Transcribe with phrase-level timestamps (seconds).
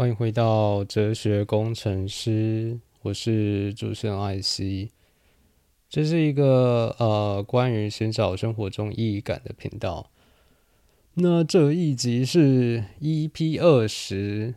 [0.00, 4.92] 欢迎回到哲学工程师，我是主持人艾希。
[5.90, 10.10] 这是一个呃关于寻找生活中意义感的频道。
[11.12, 14.54] 那这一集是 EP 二十，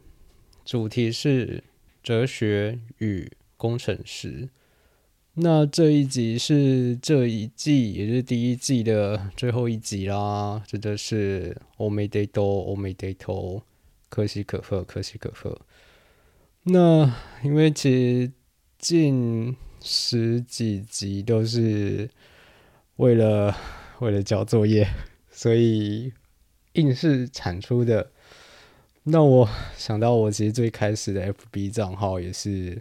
[0.64, 1.66] 主题是
[2.02, 4.48] 哲学与工程师。
[5.34, 10.64] 那这一集是这一季，也是第一季的最后一集啦。
[10.66, 13.62] 真的是欧美得多，欧美得多，
[14.14, 15.60] 可喜可贺，可喜可贺。
[16.66, 17.12] 那
[17.44, 18.32] 因为其实
[18.78, 22.08] 近十几集都是
[22.98, 23.56] 为了
[24.02, 24.88] 为了交作业，
[25.32, 26.14] 所以
[26.74, 28.12] 硬是产出的。
[29.06, 32.80] 那我想到，我其实最开始的 FB 账号也是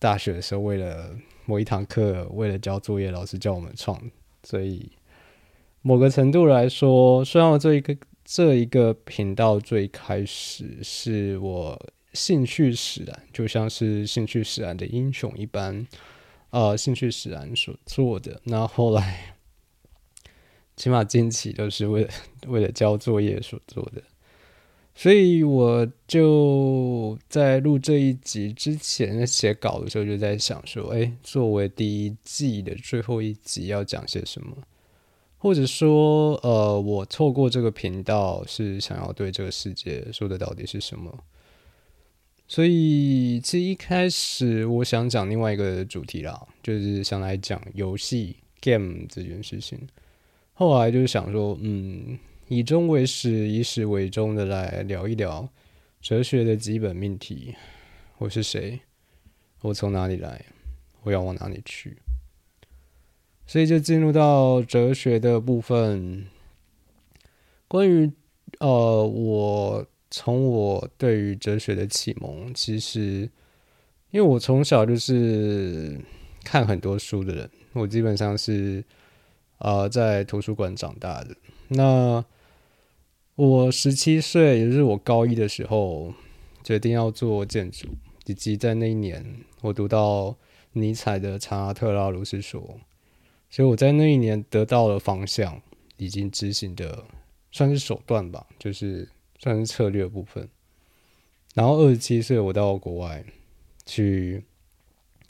[0.00, 1.14] 大学的时候为了。
[1.46, 4.00] 某一堂课为了交作业，老师叫我们创，
[4.44, 4.90] 所以
[5.82, 15.86] 某个程度来说，虽然我这一个这一个频道最开始是我兴趣使然，就像是兴趣使然的英雄一般，
[16.50, 18.40] 呃，兴趣使然所做的。
[18.44, 19.36] 那后来
[20.74, 22.10] 起码近期都是为了
[22.46, 24.02] 为了交作业所做的。
[24.96, 34.56] 所以我就在录这一集之前写稿的时候，就在想说，哎，作为第一季的最后一集要讲些什么，
[35.44, 41.14] 或者说，呃，我错过这个频道是想要对这个世界说的到底是什么？
[42.48, 49.78] 所以其实一开始我想讲另外一个主题啦，就是想来讲游戏 game 这件事情，
[50.54, 52.18] 后来就是想说，嗯。
[52.48, 55.46] 以终为始，以始为终的来聊一聊
[56.00, 57.54] 哲学的基本命题。
[58.16, 58.80] 我是谁？
[59.60, 60.42] 我从哪里来？
[61.02, 61.98] 我要往哪里去？
[63.46, 66.26] 所以就进入到哲学的部分。
[67.68, 68.10] 关于
[68.60, 73.28] 呃，我从我对于哲学的启蒙，其实
[74.10, 75.98] 因为我从小就是
[76.44, 78.84] 看很多书的人，我基本上是
[79.58, 81.34] 呃在图书馆长大的。
[81.68, 82.24] 那
[83.34, 86.14] 我十七岁，也就是我高一的时候，
[86.62, 87.88] 决定要做建筑，
[88.26, 89.24] 以及在那一年，
[89.62, 90.36] 我读到
[90.74, 92.60] 尼采的《查特拉如是说》，
[93.54, 95.62] 所以我在那一年得到了方向，
[95.96, 97.04] 已经执行的
[97.52, 100.48] 算是手段吧，就是算是策略部分。
[101.54, 103.24] 然后二十七岁，我到国外
[103.86, 104.42] 去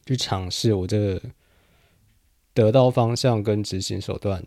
[0.07, 1.21] 去尝试我这
[2.55, 4.43] 得到方向跟执行手段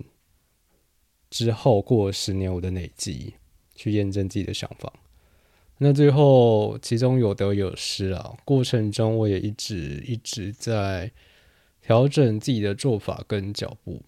[1.29, 3.35] 之后，过了十年我的累积。
[3.79, 4.91] 去验证自己的想法，
[5.77, 8.35] 那最后其中有得有失啊。
[8.43, 11.11] 过程中我也一直一直在
[11.87, 14.01] 调整自己的做法跟脚步。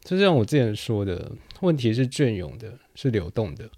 [0.00, 1.30] 就像我之前说的，
[1.60, 3.68] 问题是隽永的，是流动的，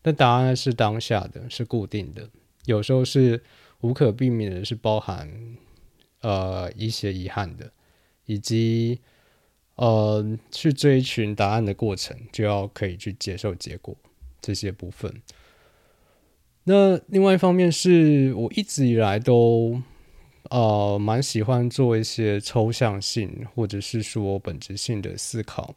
[0.00, 2.30] 但答案是当下的，是固定的。
[2.66, 3.42] 有时候是
[3.80, 5.28] 无可避免的，是包含
[6.20, 7.72] 呃一些遗憾的，
[8.26, 9.00] 以及
[9.74, 13.96] 呃去追寻答案的过程，就要可以去接受结果。
[14.40, 15.12] 这些部分，
[16.64, 19.82] 那另外一方面是我一直以来都
[20.50, 25.74] 呃蛮喜欢做一些抽象性或者是说本质性的思考，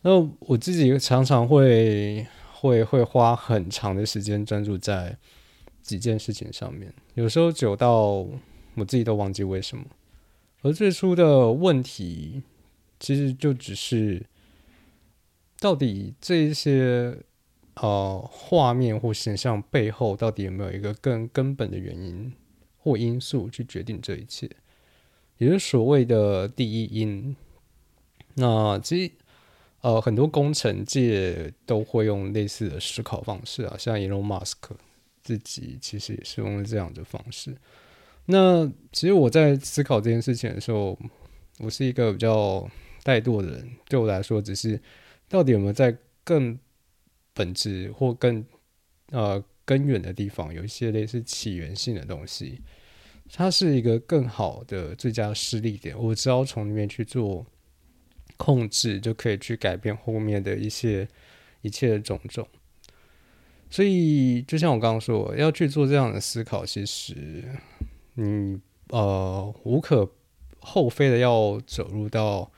[0.00, 5.14] 那我自己常常会会会花很长的时间专注在
[5.84, 8.26] 几件事情上面，有时候久到
[8.74, 9.84] 我自己都忘记为什么。
[10.62, 12.42] 而最初的问题，
[12.98, 14.24] 其实就只是
[15.60, 17.14] 到底这些
[17.74, 22.32] 呃画面或现象背后到底有没有一个更根本的原因
[22.78, 24.48] 或因素去决定这一切，
[25.36, 27.36] 也就是所谓的第一因。
[28.36, 29.12] 那其实
[29.82, 34.56] 呃很多工程界都会用类似的思考方式啊，像 Elon Musk
[35.24, 37.56] 自己其实也是用了这样的方式。
[38.26, 40.96] 那其实我在思考这件事情的时候，
[41.58, 42.70] 我是一个比较
[43.02, 43.70] 怠惰的人。
[43.88, 44.80] 对我来说，只是
[45.28, 46.58] 到底有没有在更
[47.32, 48.44] 本质或更
[49.10, 52.60] 呃根源的地方，有一些类似起源性的东西，
[53.32, 55.98] 它是一个更好的最佳施力点。
[55.98, 57.44] 我只要从里面去做
[58.36, 61.06] 控制，就可以去改变后面的一些
[61.60, 62.48] 一切的种种。
[63.74, 67.42] 所以，就像我刚刚说，要去做这样的思考，其实。
[68.14, 68.56] 你
[68.90, 70.08] 呃无可
[70.60, 72.48] 厚非的要走入到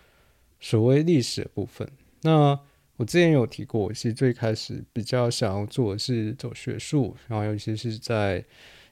[0.61, 1.91] 所谓历史的部分。
[2.21, 2.61] 那
[2.99, 8.45] 我之前有提过，其实最开始比较想要做的是走学术，然后尤其是在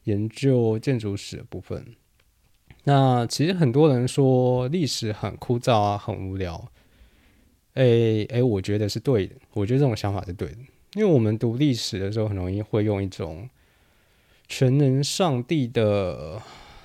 [0.05, 1.85] 研究建筑史的部分。
[2.85, 6.73] 那其实很多人说历史很枯燥啊，很无聊。
[7.75, 10.57] 哎哎，我觉得是对的，我觉得这种想法是对的，
[10.95, 13.49] 因为我们读历史的时候，很容易会用一种。
[14.47, 16.41] 全能上帝的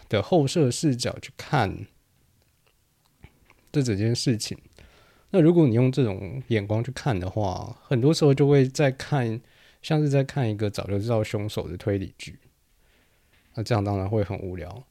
[0.07, 1.85] 的后设视角去看
[3.69, 4.57] 这整件事情，
[5.31, 9.41] 那如果你用这种眼光去看的话，很多时候就会在看，
[9.81, 12.39] 像是在看一个早就知道凶手的推理剧，
[13.55, 14.85] 那这样当然会很无聊。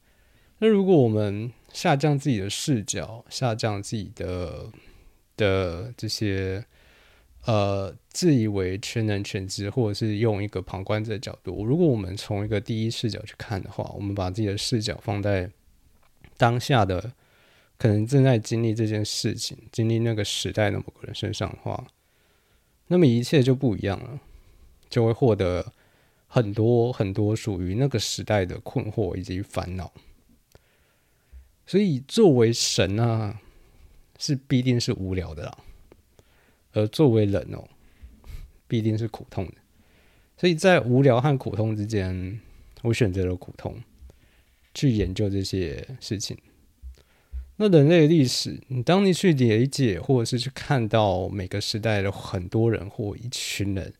[0.58, 4.70] 那如果我们下降自己的视角，下降自己的
[5.38, 6.66] 的这些。
[7.48, 11.64] 呃，自以为全能全知，或者是用一个旁观者的角度。
[11.64, 15.50] 如果我们从一个第一视角去看的话，我们把自己的视角放在
[16.36, 17.14] 当下的
[17.78, 21.86] 可能正在经历这件事情、经历那个时代的某个人身上的话，
[22.88, 24.20] 那么一切就不一样了，
[24.90, 25.72] 就会获得
[26.26, 29.90] 很多很多属于那个时代的困惑以及烦恼。
[31.66, 33.40] 所以，作为神啊，
[34.18, 35.58] 是必定是无聊的啦。
[36.78, 37.68] 而作为人哦，
[38.66, 39.54] 必定是苦痛的，
[40.36, 42.40] 所以在无聊和苦痛之间，
[42.82, 43.82] 我选择了苦痛，
[44.72, 46.38] 去研究这些事情。
[47.56, 53.92] 那人类历史，你当你去理解，或者是去看到每个时代的很多人或一群人，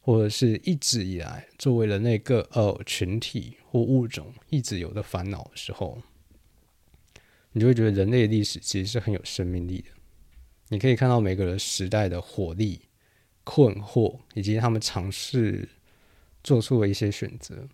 [0.00, 6.02] 或者是一直以来作为人类各呃群体或物种一直有的烦恼的时候，
[7.52, 10.01] 你就会觉得人类历史其实是很有生命力的。
[10.72, 12.80] 你可以看到每个人时代的活力、
[13.44, 15.68] 困惑，以及他们尝试
[16.42, 17.68] 做出了一些选择。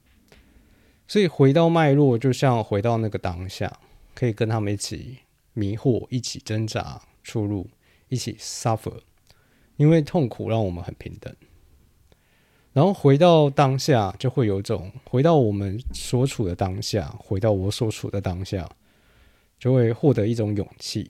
[1.06, 3.78] 所以回到脉络，就像回到那个当下，
[4.16, 5.18] 可以跟他们一起
[5.52, 7.70] 迷惑、一起挣扎出路、
[8.08, 8.98] 一起 suffer，
[9.76, 11.32] 因为痛苦让我们很平等。
[12.72, 18.68] 然后回到当下，就会有种回到我们所处的当下，回到我所处的当下，
[19.56, 21.08] 就会获得一种勇气，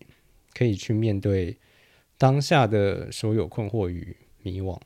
[0.53, 1.57] 可以去面对。
[2.19, 4.77] 当下的所有困惑与迷惘，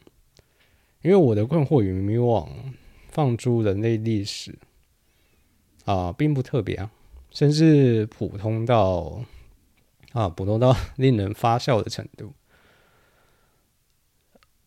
[1.00, 2.46] 因为我的困惑与迷惘，
[3.08, 4.58] 放诸人类历史
[5.86, 6.92] 啊，并不特别啊，
[7.30, 9.24] 甚至普通到
[10.12, 12.34] 啊，普通到 令人发笑的程度。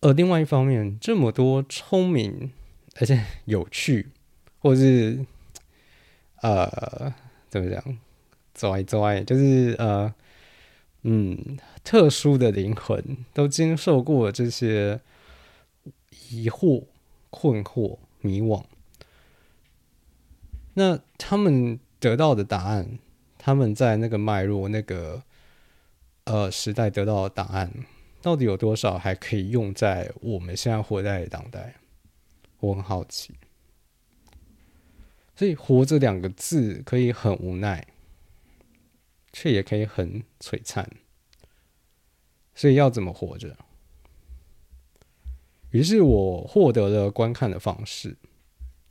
[0.02, 2.52] 而另外一方面，这么多聪明
[3.00, 4.10] 而且有趣，
[4.58, 5.24] 或是
[6.42, 7.14] 呃，
[7.48, 7.98] 怎么讲，
[8.56, 10.12] 拽拽，就是呃。
[11.08, 15.00] 嗯，特殊的灵魂都经受过这些
[16.32, 16.86] 疑惑、
[17.30, 18.64] 困惑、迷惘，
[20.74, 22.98] 那他们得到的答案，
[23.38, 25.22] 他们在那个脉络、那个
[26.24, 27.72] 呃时代得到的答案，
[28.24, 31.76] 到底有多少还可以用在我们现在活在的当代？
[32.60, 33.36] 我很好奇。
[35.36, 37.86] 所以“活着”两个字可以很无奈。
[39.38, 40.90] 却也可以很璀璨，
[42.54, 43.58] 所以要怎么活着？
[45.72, 48.16] 于是我获得了观看的方式，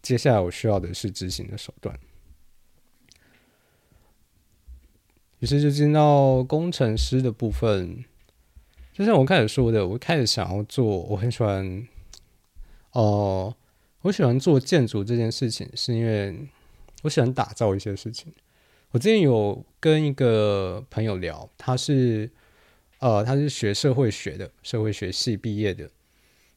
[0.03, 1.99] 接下来我需要的是执行的手段。
[5.39, 8.05] 于是就进到工程师的部分，
[8.93, 11.89] 就像我开始说的，我开始想要做，我很喜欢，
[12.93, 13.57] 哦，
[14.03, 16.47] 我喜欢做建筑这件事情，是因为
[17.03, 18.31] 我喜欢打造一些事情。
[18.95, 22.31] 我之前有跟一个朋友聊，他是
[23.01, 25.91] 呃，他是学社会学的，社会学系毕业的。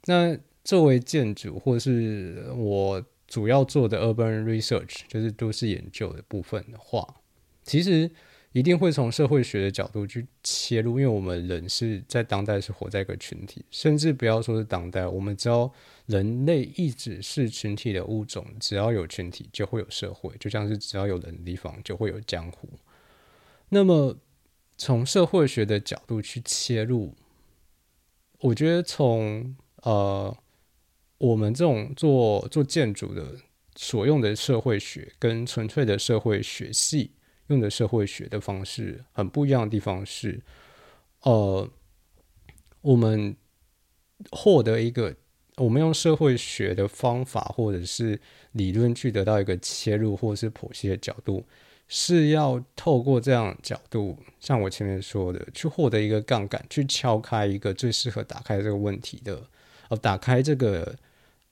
[0.06, 7.16] 那作为建筑，或是我主要做的 urban research，就是都市研究的部分的话，
[7.64, 8.08] 其实
[8.52, 15.74] 一定会从社会学的角度去切入，因为我们人是在当代是活在一个群体，甚至不要说是当代，我们知道
[16.08, 22.68] 人类一直是群体的物种，只要有群体就会有社会，就像是只要有人的地方就会有江湖。
[23.70, 24.18] 那么
[24.76, 27.14] 从社会学的角度去切入，
[28.40, 30.36] 我觉得从呃
[31.20, 33.36] 我们这种做做建筑的
[33.76, 37.12] 所用的社会学跟纯粹的社会学系。
[37.48, 40.44] 用的社会学的方式很不一样的地方是，
[41.22, 41.72] 呃，
[42.82, 43.38] 我们
[44.32, 45.16] 获得一个，
[45.58, 48.20] 我们用社会学的方法或者是
[48.54, 51.46] 理论去得到一个切入或者是剖析的角度，
[51.88, 59.42] 是要透过这样角度，像我前面说的，去获得一个杠杆，去敲开一个最适合打开这个问题的，
[59.90, 60.96] 呃，打开这个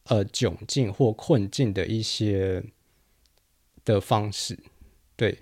[0.06, 2.64] 呃窘境或困境的一些
[3.84, 4.58] 的方式，
[5.16, 5.40] 对。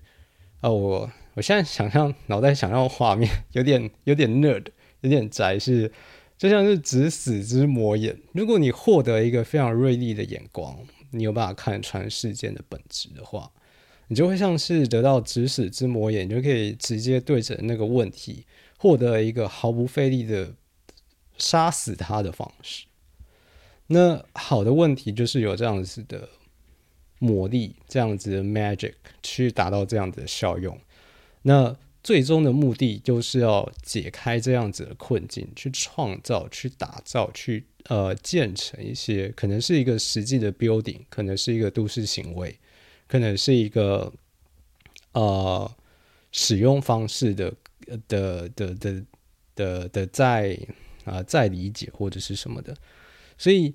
[0.61, 4.67] 啊，我我现在想象脑袋想象画面有点有点 nerd，
[5.01, 5.91] 有点宅，是
[6.37, 8.17] 就像是指死之魔眼。
[8.33, 10.77] 如果你获得一个非常锐利的眼光，
[11.11, 13.51] 你有办法看穿事件的本质的话，
[14.07, 18.45] 你就会像是得到指死之魔眼，你就可以直接对着那个问题，
[18.77, 20.53] 获得一个毫不费力的
[21.37, 22.85] 杀死他的方式。
[23.87, 26.29] 那好的问题就是有这样子的。
[27.19, 30.77] 魔力这样子的 magic 去达到这样的效用，
[31.43, 31.73] 那
[32.03, 42.59] 最终的目的就是要解开这样子的困境，去创造、去打造、去呃建成一些可能是一个实际的 building，可能是一个都市行为，
[43.07, 44.11] 可能是一个
[45.13, 45.75] 呃
[46.31, 47.53] 使用方式的
[48.07, 49.03] 的的的
[49.55, 50.59] 的的在
[51.05, 52.75] 啊在理解或者是什么的，
[53.37, 53.73] 所以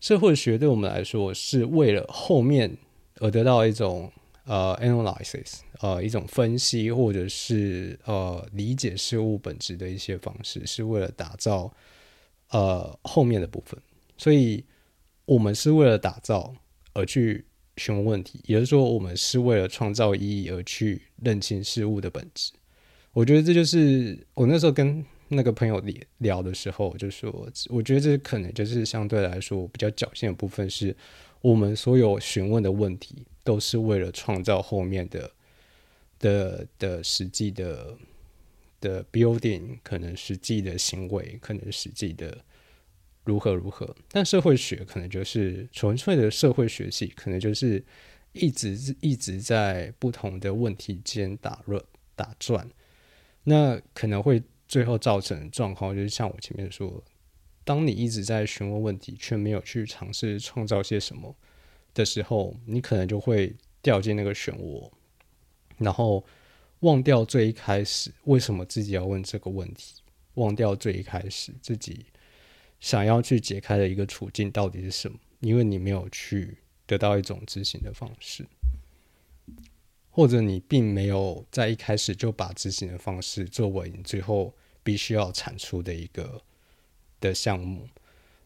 [0.00, 2.76] 社会学对我们来说是为了后面。
[3.20, 4.12] 而得到一种
[4.48, 11.70] 呃 analysis，呃一种分析或者是呃理解事物本质的一些方式，是为了打造
[12.48, 13.78] 呃后面的部分。
[14.16, 14.64] 所以，
[15.26, 16.54] 我们是为了打造
[16.94, 17.44] 而去
[17.76, 22.50] 询问问题，也就是说，我们是为了创造意义而去认清事物的本质。
[23.12, 27.30] 我觉得这就是我那时候跟那个朋友聊聊的时候，就说，
[27.68, 30.96] 我觉得这可能就是相对来说比较侥幸的部分是。
[31.40, 35.32] 我们所有询问的问题，都是为了创造后面的
[36.18, 37.96] 的的实际的
[38.78, 42.44] 的 building，可能实际的行为，可能实际的
[43.24, 43.96] 如何如何。
[44.10, 47.82] 但社会学可能就是纯粹的社会学系，可能就是
[48.32, 51.82] 一直一直在不同的问题间打热
[52.14, 52.68] 打转，
[53.44, 57.02] 那可能会最后造成状况，就是像我前面说。
[57.64, 61.36] 当你一直在询问问题，却没有去尝试创造些什么
[61.94, 64.90] 的时候，你可能就会掉进那个漩涡，
[65.76, 66.24] 然后
[66.80, 70.02] 忘掉最一开始为什么自己要问这个问题，
[70.34, 72.06] 忘掉最一开始自己
[72.80, 78.46] 想要去解开的一个处境到底是什么，因为你没有去得到一种执行的方式，
[80.10, 86.40] 或者你并没有在一开始就把执行的方式作为你最后必须要产出的一个。
[87.20, 87.88] 的项目，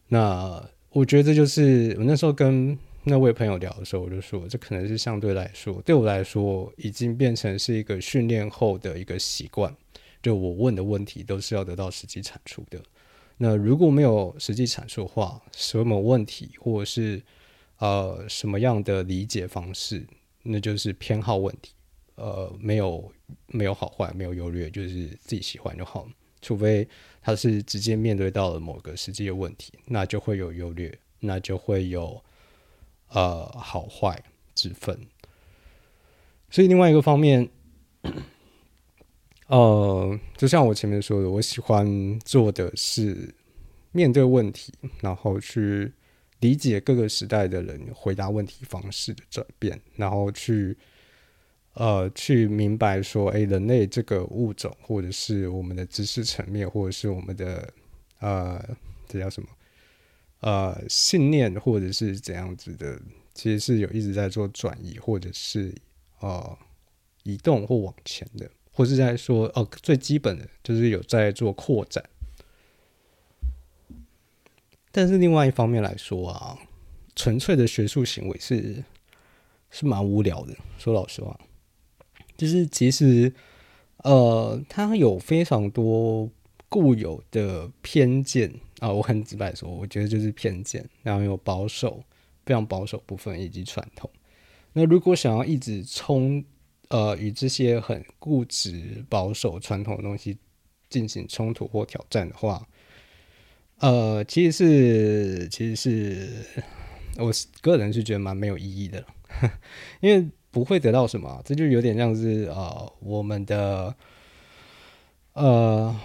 [0.07, 9.75] 那我觉得这就是我那时候跟那位朋友聊的时候，我就说，这可能是相对来说，对我来说，已经变成是一个训练后的一个习惯。
[10.21, 12.81] 就我问的问题都是要得到实际产出的。
[13.37, 17.21] 那如果没有实际产出的话，什么问题或者是
[17.79, 20.07] 呃什么样的理解方式，
[20.43, 21.73] 那就是偏好问题。
[22.15, 23.11] 呃，没有
[23.47, 26.07] 没有好坏，没有优劣，就是自己喜欢就好。
[26.41, 26.87] 除非
[27.21, 32.23] 他是直接面对到了某个实际的问题，那就会有优劣，那就会有
[33.13, 34.21] 呃好坏
[34.53, 34.99] 之分。
[36.49, 37.49] 所以另外一个方面，
[39.47, 43.33] 呃，就像我前面说的，我喜欢做的是
[43.91, 45.91] 面对问题，然后去
[46.39, 50.77] 理解各个时代的人回答问题方式的转变，然后去。
[51.75, 57.67] 呃，去明白说，哎，人类这个物种，或者是我们的知识层面，或者是我们的
[58.19, 58.63] 呃，
[59.07, 59.49] 这叫什么？
[60.43, 62.99] 呃，信念，或者是怎样子的，
[63.33, 65.73] 其实是有一直在做转移，或者是
[66.19, 66.57] 呃
[67.23, 72.03] 移动或往前的，或是在说哦，最基本的就是有在做扩展。
[74.91, 76.59] 但是另外一方面来说啊，
[77.15, 78.83] 纯粹的学术行为是
[79.71, 81.39] 是蛮无聊的，说老实话。
[82.35, 83.33] 就是其实，
[84.03, 86.29] 呃，他有非常多
[86.67, 92.03] 固有的偏见啊，我很直白说，我觉得就是偏见，然后有保守、
[92.45, 94.09] 非常保守部分以及传统。
[94.73, 96.43] 那如果想要一直冲
[96.89, 100.37] 呃与这些很固执、保守、传统的东西
[100.89, 102.67] 进行冲突或挑战的话，
[103.77, 106.29] 呃，其实是其实是
[107.17, 109.05] 我个人是觉得蛮没有意义的，
[110.01, 113.95] 因为不会得到什么，这就有点像是呃我们的
[115.31, 115.95] 呃。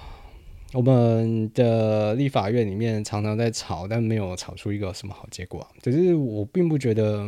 [0.75, 5.67] 我们的立法院里面常常在吵，但没有吵出一个什么好结果。
[5.81, 7.27] 只是我并不觉得，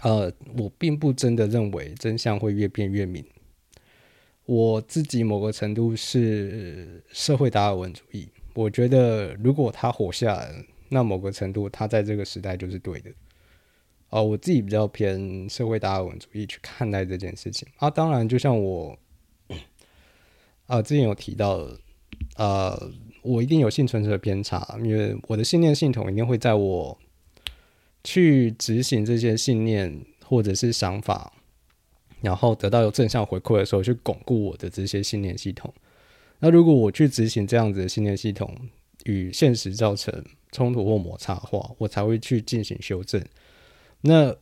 [0.00, 3.22] 呃，我并不真的认为真相会越辩越明。
[4.46, 13.10] 我自己某个程度是社会达尔文主义，我觉得如果他活下来，那某个程度他在这个时代就是对的。
[14.08, 17.68] 哦，我自己比较偏社会达尔文主义去看待这件事情。
[17.76, 18.98] 啊，当然，就像我
[20.66, 21.68] 啊之前有提到。
[22.36, 22.90] 呃，
[23.22, 26.98] 我一定有幸存者的偏差，因为我的信念系统一定会在我
[28.02, 31.32] 去执行这些信念或者是想法，
[32.20, 35.72] 然后得到有正向回馈的时候，去巩固我的这些信念系统。
[36.40, 38.52] 那如果我去执行这样子的信念系统
[39.04, 43.24] 与现实造成冲突或摩擦的话，我才会去进行修正。
[44.00, 44.34] 那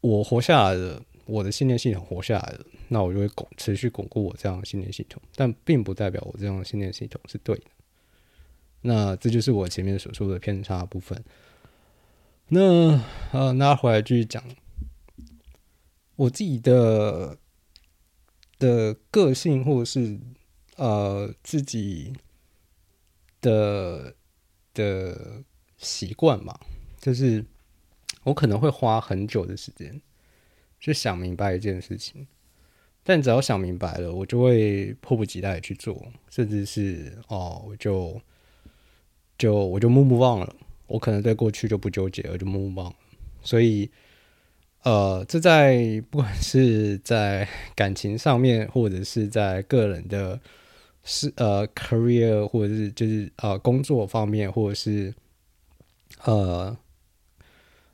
[0.00, 1.02] 我活下来的。
[1.28, 7.64] 我的信念系统活下来了，那我就会巩持续巩固我这样的信念系统，但并不代表我这样的信念系统是对的。
[8.80, 11.22] 那这就是我前面所说的偏差部分。
[12.48, 12.98] 那
[13.32, 14.42] 呃，拿回来继续讲，
[16.16, 17.36] 我自己的
[18.58, 20.18] 的个性或是
[20.76, 22.14] 呃自己
[23.42, 24.14] 的
[24.72, 25.44] 的
[25.76, 26.58] 习惯嘛，
[26.98, 27.44] 就是
[28.22, 30.00] 我可能会花很久的时间。
[30.80, 32.26] 去想明白一件事情，
[33.02, 38.20] 但只要想明白了，我就会迫不及待的去做，甚至是哦，我就
[39.36, 40.54] 就我就目不忘了，
[40.86, 42.96] 我可能对过去就不纠结了，就目不忘了。
[43.42, 43.90] 所以，
[44.82, 50.40] 呃，这在不管是在感情上面，或者是在个人的
[51.02, 55.14] 是呃 career，或者是就是呃工作方面，或者是
[56.24, 56.76] 呃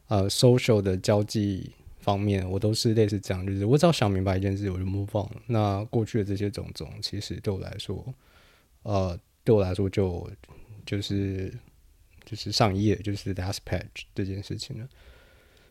[0.09, 1.73] 呃 social 的交际。
[2.04, 5.30] 方面我都是类似这样，就是我只要想明白一件事，我就 move on。
[5.47, 8.04] 那过去的这些种种，其实对我来说，
[8.82, 10.30] 呃，对我来说就
[10.84, 11.50] 就是
[12.26, 14.86] 就是上一页就是 last page 这件事情了。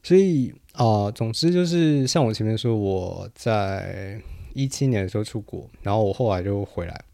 [0.02, 4.20] 所以啊，总之就是像我前面说，我在
[4.56, 7.06] 一七年的时候出国，然后我后来就回来，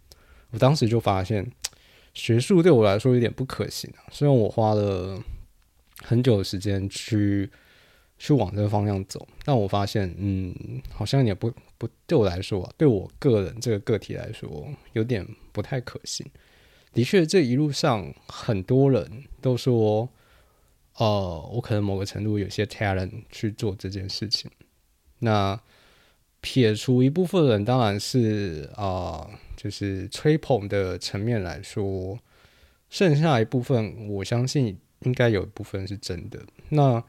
[0.52, 1.46] 我当时就发现
[2.14, 3.92] 学术对我来说有点不可行。
[4.12, 5.22] 虽然我花了
[6.04, 7.50] 很久的时间去。
[8.20, 10.54] 去往这个方向走，但我发现，嗯，
[10.92, 16.28] 好像也不不对我来说，对我个人这个个体来说，有点不太可信。
[16.94, 20.10] 的确，这一路上很多人都说，
[20.98, 24.52] 呃，我可能某个程度有些 talent 去做这件事情。
[25.20, 25.60] 那
[26.42, 32.20] 撇除一部分人，当然是啊，就是吹捧的层面来说，
[32.90, 36.40] 剩下一部分，我相信应该有一部分是真的。
[36.70, 37.02] 那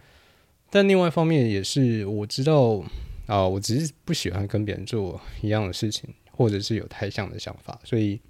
[0.72, 2.80] 但另外一方面也是我知道
[3.26, 8.20] 啊，我只是不喜欢跟别人做一样的事情，或者是有太像的想法，所以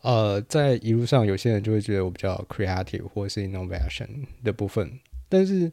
[0.00, 4.08] 呃，在一路上有些人就会觉得我比较 creative 或是 innovation
[4.42, 4.98] 的部分。
[5.28, 5.70] 但是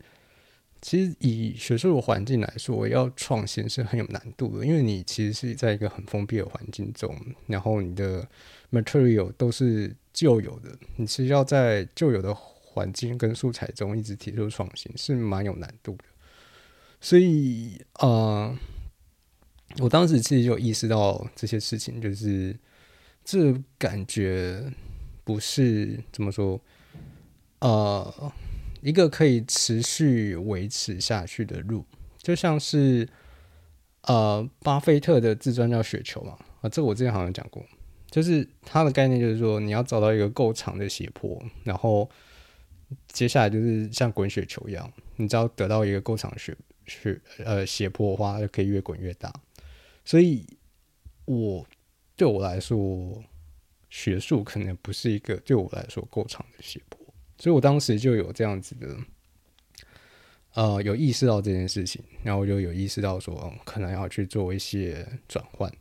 [0.82, 7.16] 其实以学术的环境来说，要创新是很有难度的，因为你其实是在一个很封闭的环境中，
[7.48, 8.28] 然后你的
[8.70, 12.36] material 都是旧有的，你是要在旧有的。
[12.76, 16.04] 环境跟素材中一直提出创新是蛮有难度的，
[17.00, 18.54] 所以呃，
[19.80, 22.54] 我当时其实就意识到这些事情，就是
[23.24, 24.62] 这感觉
[25.24, 26.60] 不是怎么说，
[27.60, 28.34] 呃，
[28.82, 31.86] 一个可以持续维持下去的路，
[32.18, 33.08] 就像是
[34.02, 37.66] 呃，巴菲特的自传叫《雪球》嘛，啊，这我之前好像讲过，
[38.12, 42.10] 就是他的概念就是说，你要找到一个够长的斜坡，然后。
[43.08, 46.56] 接下来就是像滚雪球一样，你只要得到一个够长的雪
[46.86, 49.34] 雪呃斜坡的话，就可以越滚越大。
[50.04, 50.46] 所以，
[51.26, 51.66] 我
[52.16, 53.24] 对我来说，
[53.90, 57.00] 学术可能不是一个对我来说够长的斜坡。
[57.38, 58.96] 所以我当时就有这样子的，
[60.54, 65.72] 呃，有意识到这件事情，然后我就有意识到说，可能要去做一些转换。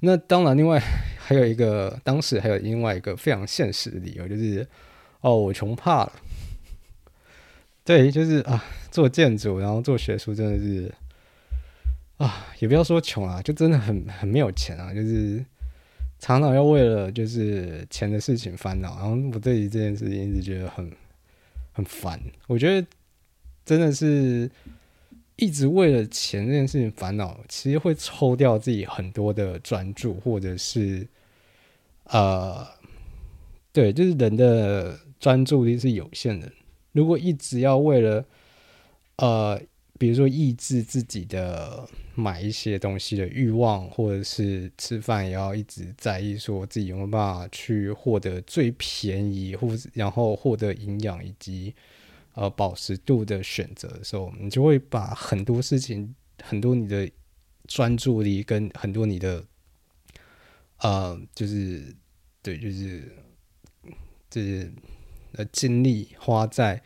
[0.00, 0.78] 那当然，另外
[1.18, 4.68] 还有一个，当时还有另外一个非常现实的理由，就是
[5.22, 6.12] 哦，我穷怕了。
[7.86, 10.92] 对，就是啊，做建筑，然后做学术，真的是
[12.16, 15.42] 啊，也不要说穷啊，就真的很很没有钱啊，就是
[16.18, 20.90] 常常要为了就是钱的事情烦恼，然后我对于这件事情一直觉得很
[21.72, 22.20] 很烦。
[22.48, 22.84] 我觉得
[23.64, 24.50] 真的是
[25.36, 31.06] 一直为了钱这件事情烦恼，其实会抽掉自己很多的专注，或者是
[32.06, 32.66] 呃，
[33.72, 36.50] 对，就是人的专注力是有限的。
[36.96, 38.24] 如果一直要为了
[39.16, 39.60] 呃，
[39.98, 51.74] 比如说抑制自己的买一些东西的欲望，或者是吃饭也要一直在意说自己有没有办法去获得最便宜，或然后获得营养以及。
[52.38, 57.10] 呃，保湿度的选择的时候，你就会把很多事情、很多你的
[57.66, 59.42] 专注力跟很多你的
[60.80, 61.96] 呃，就是
[62.42, 63.10] 对，就是
[64.28, 64.70] 就是
[65.32, 66.82] 呃精力花在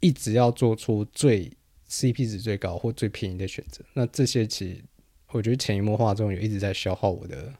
[0.00, 1.50] 一直要做出最
[1.88, 3.84] CP 值最高或最便宜的选择。
[3.94, 4.84] 那这些其实
[5.32, 7.52] 我觉得潜移默化中有一直在消耗我的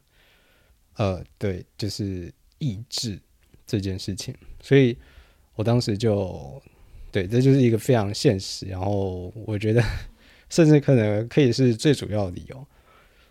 [0.94, 3.18] 呃，对，就是意志
[3.66, 4.35] 这件事情。
[4.61, 4.96] 所以
[5.55, 6.62] 我当时就。
[7.12, 9.83] 对，这就是一个非常现实，然后我觉得，
[10.50, 12.66] 甚至可能可以是最主要的理由。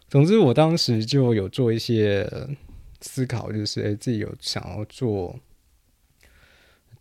[0.08, 2.28] 总之，我当时就有做一些
[3.00, 5.40] 思考，就是诶，自己有想要做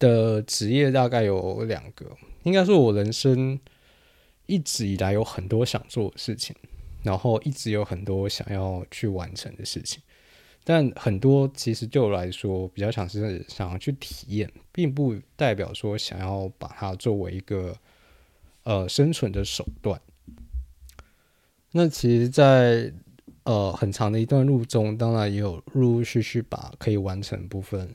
[0.05, 2.05] 的职业，大概有两个。
[2.43, 3.59] 应该说，我人生
[4.45, 6.55] 一直以来有很多想做的事情，
[7.03, 10.03] 然后一直有很多想要去完成的事情。
[10.63, 17.75] 但很多其实对我来说比较想是想要去体验，并不代表说想要把它作为一个
[18.65, 19.99] 呃生存的手段。
[21.73, 22.93] 那其实，在
[23.45, 27.95] 呃很长的一段路中，当然也有陆陆续续把可以完成部分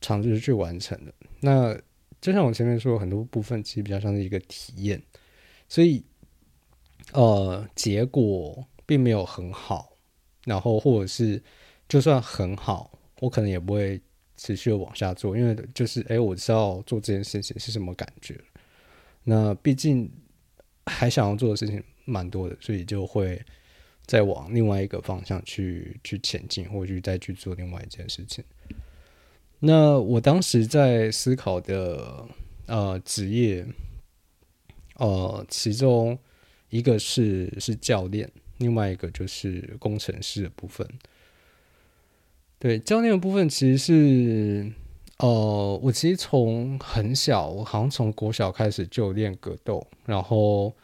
[0.00, 1.12] 尝试去完成的。
[1.40, 1.78] 那
[2.20, 5.02] 就像我前面说，很多部分其实比较像是一个体验，
[5.68, 6.04] 所以
[7.12, 9.92] 呃结果并没有很好。
[10.44, 11.42] 然后，或者是
[11.90, 14.00] 就算很好，我可能也不会
[14.38, 18.40] 持续的往下做，因为就是哎，我知道做这件事情是什么感觉。
[19.24, 20.10] 那毕竟
[20.86, 23.44] 还想要做的事情蛮多的，所以就会
[24.06, 28.42] 再往另外一个方向去去前进，或者去再去做另外一件事情。
[29.60, 32.26] 那我当时在思考的
[32.66, 33.66] 呃职业，
[34.96, 36.18] 呃，其中
[36.70, 38.30] 一个是是教练。
[38.58, 40.84] 另外一个就是工程师的部分，
[42.58, 44.72] 对教练的部分，其实是，
[45.18, 50.74] 呃，我其实从很小，我好像从国小开始就练格斗，然后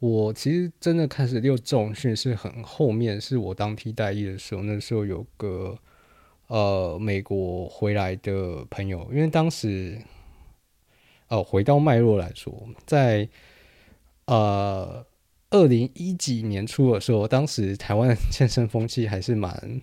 [0.00, 5.78] 我其实真的开始练重训是很后面，是我当替代役的时候，那时候有个
[6.48, 9.98] 呃美国回来的朋友，因为当时，
[11.28, 13.28] 哦，回到脉络来说，在
[14.26, 15.06] 呃。
[15.50, 19.80] 二零一几年初的时候，当时台湾健身风气还是蛮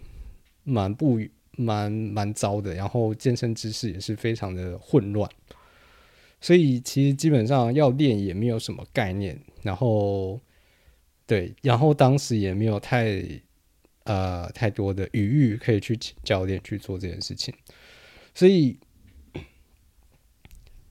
[0.66, 1.18] 蛮不
[1.56, 5.30] 蛮蛮糟的，然后健身知识也是非常的混乱，
[6.42, 10.42] 所以其实基本上要练也没有什么概念，然后
[11.26, 13.24] 对，然后当时也没有太
[14.04, 17.54] 呃太多的余裕可以去教练去做这件事情，
[18.34, 18.78] 所以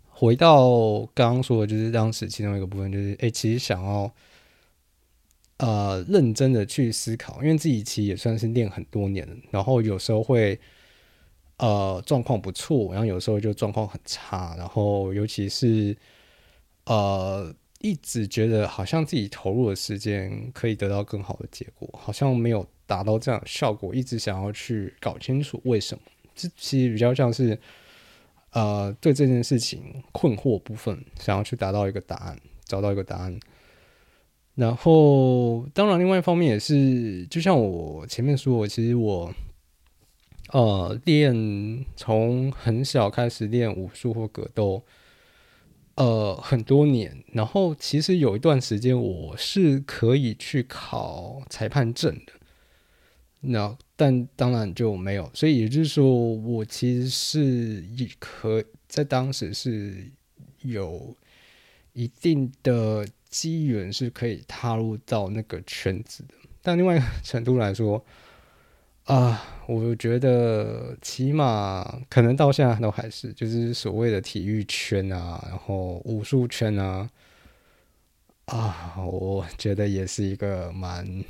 [0.08, 4.12] 回到刚刚说的，就是当时其中一个部分，就是哎，其实想要。
[5.62, 10.58] 呃，认真的去思考，因为自己其实也算是练很多年，然后有时候会
[11.58, 15.94] 呃状况不错，然后有时候就状况很差，然后尤其是
[16.86, 26.02] 呃一直觉得好像自己投入的时间可以得到更好的结果，好像没有达到这样的效果，一直想要去搞清楚为什么，
[26.34, 27.58] 这其实比较像是
[28.52, 33.38] 呃对这件事情困惑部分，想要去达到一个答案，找到一个答案。
[34.56, 39.32] 然后，当然，另外一方面也是，就像我前面说，其实我，
[40.52, 44.82] 呃，练从很小开始练武术或格斗，
[46.02, 47.22] 呃，很多年。
[47.32, 52.32] 然后，其实有一段时间我是可以去考裁判证的，
[53.40, 55.30] 那但当然就没有。
[55.34, 57.40] 所以也就是说，我其实是
[57.96, 60.10] 一可在当时是
[60.62, 61.14] 有
[61.92, 63.06] 一定的。
[63.30, 68.04] 机缘是可以踏入到那个圈子的，但另外一个 程度来说，
[69.10, 77.10] 啊，我觉得起码可能到现在都还是就是所谓的体育圈啊，然后武术圈啊，
[78.46, 81.24] 啊，我觉得也是一个蛮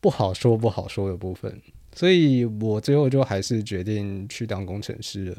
[0.00, 1.60] 不好说不好说的部分，
[1.94, 5.36] 所以我最后就还是决定去当工程师了。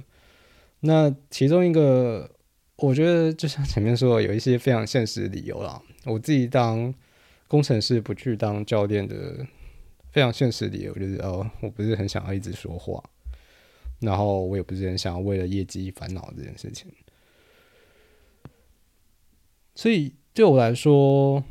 [0.82, 2.30] 那其中一个。
[2.80, 5.82] 我觉得就像前面说，有一些非常现实的理由啦。
[6.06, 6.94] 我自己当
[7.48, 9.44] 工程师不去当教练的
[10.18, 13.04] 非常现实理由，就是哦，我不是很想要一直说话，
[14.00, 16.92] 然后我也不是很想要为了业绩烦恼这件事情。
[19.76, 21.44] 所以对我来说，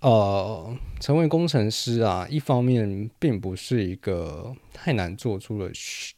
[0.00, 5.70] 呃，成为工程师啊，一方面并不是一个太难做出的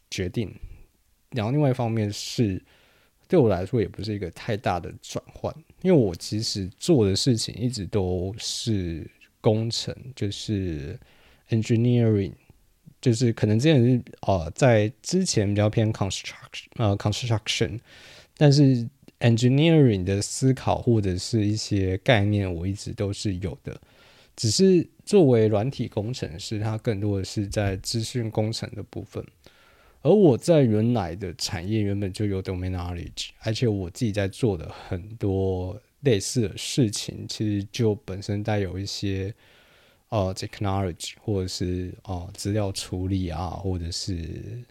[0.08, 0.54] 决定，
[1.30, 2.62] 然后另外一方面是
[3.26, 9.10] 对我来说也不是一个太大的转换，因为我其实做的事情一直都是
[9.42, 10.98] 工程，就是
[11.50, 12.32] engineering，
[13.02, 17.78] 就是可能之前是呃在之前比较偏 construction，呃 construction，
[18.38, 18.88] 但是。
[19.22, 23.80] engineering 的思考或者是一些概念，我一直都是有的。
[24.34, 29.24] 只是作为软体工程师，它更多的是在资讯工程的部分。
[30.00, 39.34] 而我在原来的产业原本就有 domain knowledge，而且我自己在做的很多类似的事情，其实就本身带有一些
[40.10, 44.62] 呃 technology 或者是啊资料处理啊，或者是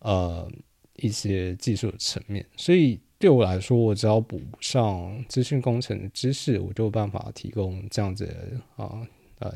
[0.00, 0.50] 呃
[0.96, 2.98] 一些技术的层面，所以。
[3.22, 8.26] 对我来说，我只要补上资讯工程的知识，我就有办法提供这样子
[8.74, 9.06] 啊
[9.38, 9.54] 呃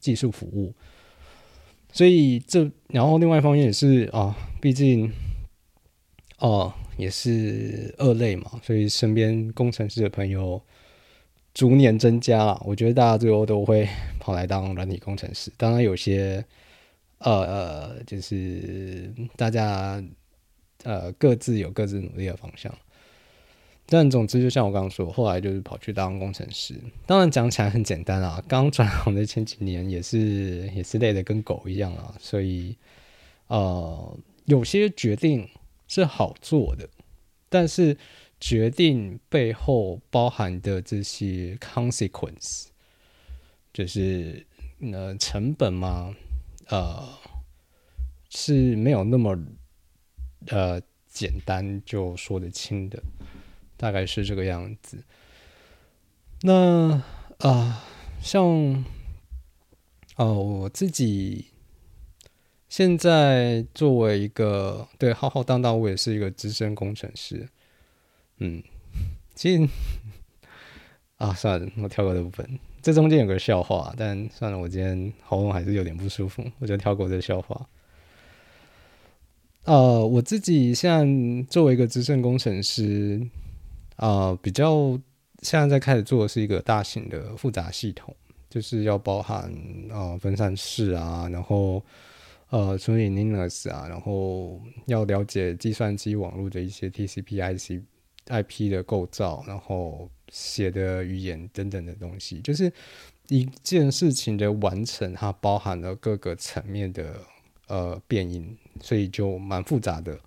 [0.00, 0.72] 技术服务。
[1.92, 5.12] 所以这，然后另外一方面也是啊，毕竟
[6.38, 10.60] 哦也是二类嘛，所以身边工程师的朋友
[11.54, 12.60] 逐年增加了。
[12.64, 15.50] 我觉得大家最后都会跑来当软体工程师。
[15.56, 16.44] 当然有些
[17.18, 20.02] 呃呃，就是大家
[20.84, 22.72] 呃各自有各自努力的方向。
[23.88, 26.74] 但总之，就像我刚刚说，后来就是跑去当工程师。
[27.06, 32.12] 当然讲起来很简单啊，刚转行的前几年也是也是累的跟狗一样啊。
[32.18, 32.76] 所以，
[33.46, 35.48] 呃，有些决定
[35.86, 36.88] 是好做的，
[37.48, 37.96] 但是
[38.40, 42.66] 决定背后包含的这些 consequence，
[43.72, 44.46] 就是
[44.92, 46.14] 呃成本嘛，
[46.68, 47.08] 呃
[48.28, 49.38] 是没有那么
[50.48, 53.02] 呃简单就说得清的。
[53.78, 55.04] 大概是这个样子。
[56.40, 57.02] 那
[57.40, 57.84] 啊，
[58.22, 58.42] 像
[60.16, 61.44] 哦，我自己
[62.76, 67.48] 现在作为一个对浩浩荡荡，我也是一个资深工程师。
[68.36, 68.62] 嗯，
[69.34, 69.66] 其实
[71.16, 72.46] 啊，算了，我跳过这部分。
[72.82, 77.66] 这中间有个笑话，但算了，我今天喉咙还是有点不舒服，我就跳过这个笑话。
[79.64, 83.26] 呃，我自己现在作为一个资深工程师。
[83.96, 85.00] 啊，比较
[85.40, 88.14] 现在在开始做的是一个大型的复杂系统，
[88.50, 89.50] 就是要包含
[89.90, 91.82] 啊分散式啊，然后
[92.50, 97.82] 呃处理 Linux 啊，然后要了解计算机网络的一些 TCP、IC、
[98.26, 102.72] IP 的构造，然后写的语言等等的东西，就是
[103.28, 107.20] 一件事情的完成，它包含了各个层面的
[107.68, 110.18] 呃变音，所以就蛮复杂的。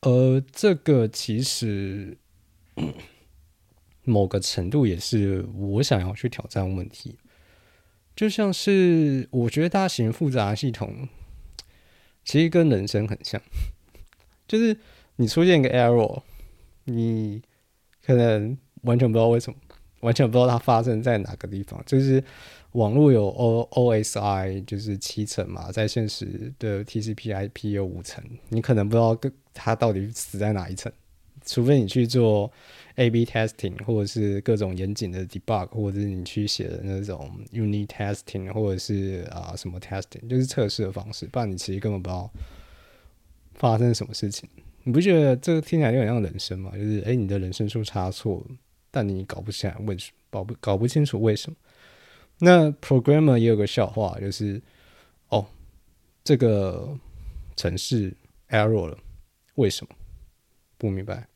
[0.00, 2.16] 而这个其实。
[4.04, 7.16] 某个程度也是我想要去挑战问题，
[8.14, 11.08] 就像是我觉得大型复杂系统
[12.24, 13.40] 其实跟人生很像，
[14.46, 14.76] 就是
[15.16, 16.22] 你出现一个 error，
[16.84, 17.42] 你
[18.04, 19.58] 可能完全不知道为什么，
[20.00, 21.82] 完全不知道它发生在哪个地方。
[21.86, 22.22] 就是
[22.72, 29.18] 网络有 O O S I 就是七层嘛，在现实的 T C P I P 有五层，你可能不知道
[29.54, 30.92] 它到底死在哪一层。
[31.46, 32.52] 除非你去做
[32.96, 42.30] A/B testing，或者是各种严谨的 debug，或者是你去写的那种 unit testing，或者是啊什么 testing，就是测试的方式，不然你其实根本不知道
[43.54, 44.48] 发生什么事情。
[44.82, 46.72] 你不觉得这个听起来有点像人生吗？
[46.74, 48.44] 就是哎，你的人生出差错，
[48.90, 51.56] 但你搞不起来为什，搞不搞不清楚为什么？
[52.38, 54.60] 那 programmer 也有个笑话，就是
[55.28, 55.46] 哦，
[56.24, 56.98] 这个
[57.56, 58.12] 程式
[58.48, 58.96] error 了，
[59.56, 59.94] 为什么？
[60.78, 61.26] 不明白。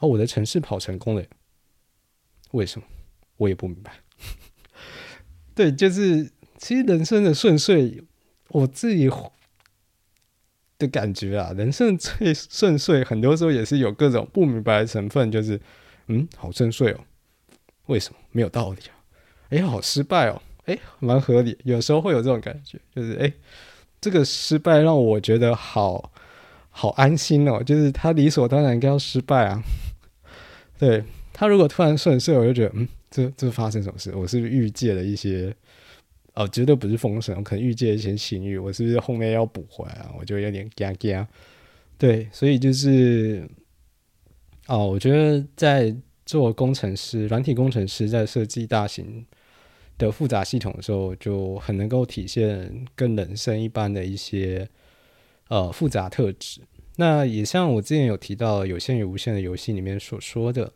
[0.00, 1.24] 哦，我的城市跑成功了，
[2.52, 2.86] 为什么？
[3.36, 3.92] 我也不明白。
[5.54, 8.02] 对，就是其实人生的顺遂，
[8.48, 9.10] 我自己
[10.78, 15.30] 的感觉啊，人生最顺遂，很多时候也是有各种不明白的成分。
[15.30, 15.60] 就是，
[16.06, 17.00] 嗯，好顺遂哦，
[17.86, 18.18] 为什么？
[18.30, 18.94] 没有道理啊。
[19.50, 21.58] 哎，好失败哦，哎，蛮合理。
[21.64, 23.32] 有时候会有这种感觉，就是哎，
[24.00, 26.12] 这个失败让我觉得好
[26.70, 29.62] 好安心哦，就是他理所当然应该要失败啊。
[30.78, 34.14] 对他如果突然顺遂，我就觉得，嗯，这这发生什么事？
[34.14, 35.54] 我是不是预借了一些，
[36.34, 40.14] 哦，绝对不是封神，我可能预借一些信誉，我是不是后面要补回来啊？
[40.18, 41.26] 我就有点尴尬。
[41.96, 43.48] 对，所以就是，
[44.68, 49.26] 哦，我觉得在做工程师、软体工程师在设计大型
[49.96, 54.68] 的复杂系统的时候，就很能够体现跟人生一般的一些
[55.48, 56.60] 呃复杂特质。
[57.00, 60.72] 那也像我之前有提到有限与无限的游戏里面所说的，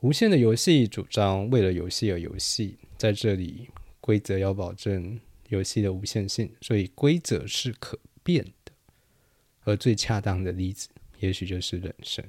[0.00, 3.68] 无限的游戏主张为了游戏而游戏，在这里
[4.00, 5.20] 规则要保证
[5.50, 8.72] 游戏的无限性，所以规则是可变的。
[9.64, 12.24] 而最恰当的例子，也许就是人生。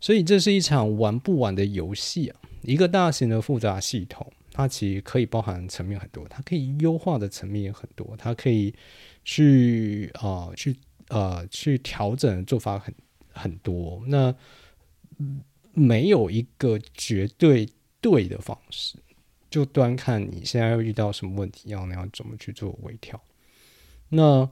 [0.00, 2.40] 所以这是一场玩不完的游戏啊！
[2.62, 8.74] 一个大型的复杂系统，它其实可以包含层面很多，它可以优化的层面也很多，它可以
[9.24, 10.74] 去啊去
[11.08, 12.94] 呃去调整的做法很
[13.32, 14.02] 很多。
[14.06, 14.34] 那
[15.72, 17.68] 没有一个绝对
[18.00, 18.98] 对的方式，
[19.50, 23.20] 就端看你现在又遇到什么问题，要你要怎么去做微调。
[24.08, 24.48] 那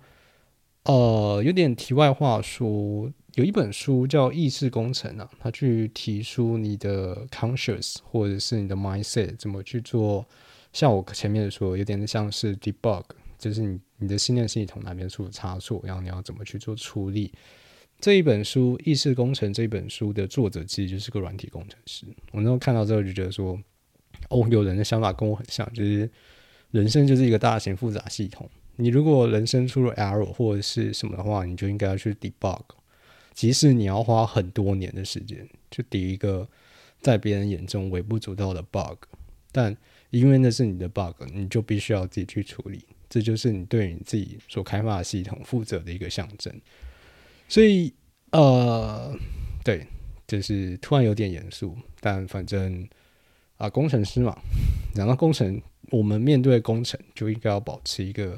[0.84, 3.12] 呃，有点题外话说。
[3.36, 10.26] 有一本书叫《意识工程》啊，它去提出你的 conscious 或者是你的 mindset 怎么去做。
[10.72, 13.04] 像我前面说，有点像是 debug，
[13.38, 17.32] 就是你你的信念系统哪边出了差错，然后你要怎么去做处理。
[17.98, 22.04] 这一本书《意识工程》这本书的作者其实就是个软体工程师。
[22.32, 23.58] 我那时候看到之后就觉得说，
[24.28, 26.10] 哦，有人的想法跟我很像，就是
[26.70, 28.48] 人生就是一个大型复杂系统。
[28.76, 32.60] 你如果人生出了 error 或者是什么的话，你就应该要去 debug。
[33.32, 36.46] 即使你要花很多年的时间，去抵一个
[37.00, 38.98] 在别人眼中微不足道的 bug，
[39.52, 39.74] 但
[40.10, 46.52] 因为那是你的 bug，你就必须要自己去处理，这就是你对你自己所开发的系统负责的一个象征。
[47.48, 47.94] 所以，
[48.32, 49.16] 呃，
[49.64, 49.86] 对，
[50.26, 52.86] 就是突然有点严肃，但反正
[53.56, 54.36] 啊，工程师嘛，
[54.94, 58.36] 讲到工程，我们面对工程就应该要保持一个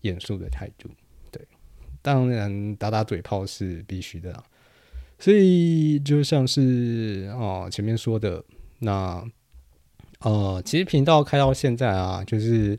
[0.00, 0.90] 严肃的态度。
[1.30, 1.40] 对
[2.02, 4.44] 当然，打打嘴炮是必须的啦，
[5.18, 8.44] 所以就像是哦前面说的，
[8.80, 9.24] 那
[10.20, 12.76] 呃，其实频道开到现在啊，就是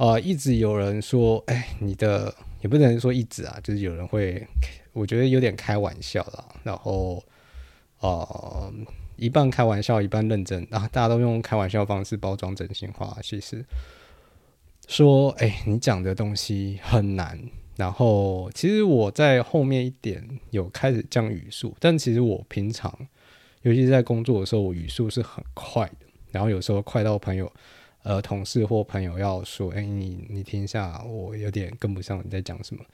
[0.00, 4.46] 呃一直有人说，哎，你的也不能说一直啊，就是有人会，
[4.94, 7.22] 我觉得有点开玩笑啦，然后
[7.98, 8.72] 呃
[9.16, 13.62] 一半开玩笑，一半认真啊，大家都用开玩笑方式包装真心话，其实
[14.88, 17.38] 说，哎，你讲的东西很难。
[17.76, 22.90] 然后，其实我在后面一点有开始降语速，但其实我平常，
[23.60, 26.06] 尤其是在工作的时候，我语速是很快的。
[26.30, 27.50] 然后有时候快到朋友、
[28.02, 32.84] 呃同事或朋友要说：“哎，你你听一下，我有点跟不上你在讲什么。”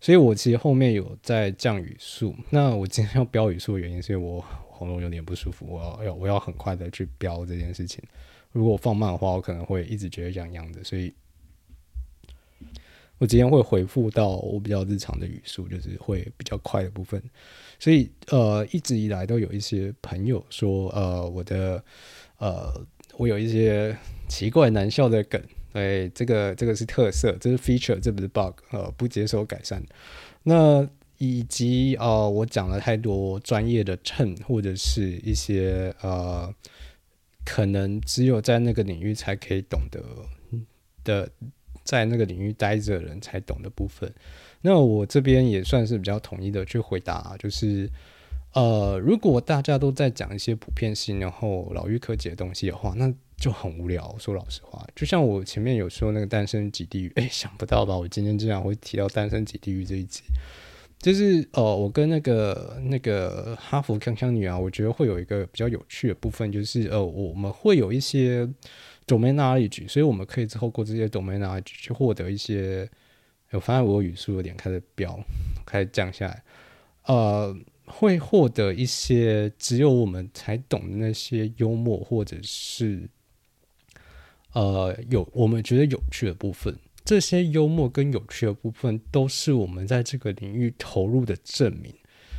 [0.00, 2.34] 所以我其实后面有在降语速。
[2.50, 8.02] 那我今天要标语速的原因，是因为我 喉咙有点不舒服，我要要我要很快的去标这件事情。
[8.52, 11.14] 如果放慢的话，我可能会一直觉得痒痒的，所以。
[13.18, 17.18] 我今天会回复到我比较日常的语速，就是会比较快的部分。
[17.78, 21.82] 所以呃，一直以来都有一些朋友说，呃，我的
[22.36, 22.70] 呃，
[23.16, 23.96] 我有一些
[24.28, 29.82] 奇怪难笑的梗，哎，这个这个是特色，这是 feature，这不是 bug，呃，不接受改善。
[30.42, 36.52] 那以及呃，我讲了太多专业的称，或者是一些呃，
[37.44, 40.00] 可能只有在那个领域才可以懂得
[41.04, 41.30] 的。
[41.84, 44.12] 在那个领域待着的人才懂的部分，
[44.60, 47.88] 那我这边也算是比较统一的去回答，就是
[48.56, 54.16] 呃，如果大家都在讲一些普遍性，然后老于可解的东西的话，那就很无聊。
[54.18, 57.94] 说老实话，就像我前面有说那个单身即地狱，哎， 想不到吧？
[57.96, 60.22] 我今天竟然会提到单身即地狱这一集，
[60.98, 68.48] 就是呃，我跟那个那个哈佛锵锵女啊，我觉得会有一个比较有趣的部分，就是呃，我们会有一些。
[69.06, 72.90] domain knowledge，所以我们可以透过这些 domain knowledge 去获得一些。
[73.52, 75.16] 我发现我语速有点开始飙，
[75.64, 76.42] 开始降下来。
[77.04, 77.56] 呃，
[77.86, 83.08] 会获得一些只有我们才懂的那些幽默，或者是
[84.52, 86.76] 呃有我们觉得有趣的部分。
[87.04, 91.94] 这些幽默跟有趣的部分，都是我们在这个领域投入的证明。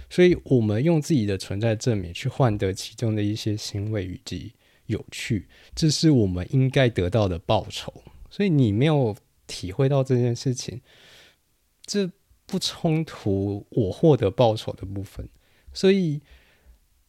[0.09, 4.53] 所以我们用自己的存在证明，去换得其中的一些欣慰以及。
[4.87, 7.93] 有趣，这是我们应该得到的报酬。
[8.29, 9.13] 所以你没有
[9.45, 10.79] 体会到这件事情，
[11.85, 12.09] 这
[12.45, 15.27] 不冲突我获得报酬的部分。
[15.77, 16.19] 所以，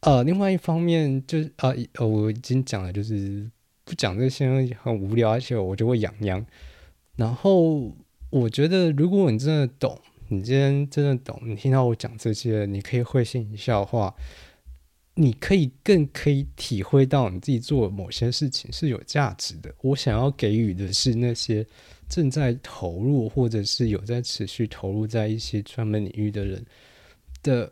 [0.01, 3.49] 呃，另外一方面就是，呃，我已经讲了，就是
[3.83, 4.47] 不讲这些
[4.79, 6.45] 很无聊，而且我就会痒痒。
[7.15, 7.91] 然后，
[8.29, 14.13] 我觉得如果你真的懂，你今天真的懂，你听到我讲这些，你可以会心一笑的话。
[15.15, 19.73] 你可以更可以体会到你自己做某些事情是有价值的。
[19.81, 21.65] 我想要给予的是那些
[22.07, 26.65] 正在投入或者是有在持续投入在一些专门领域的人
[27.43, 27.69] 的，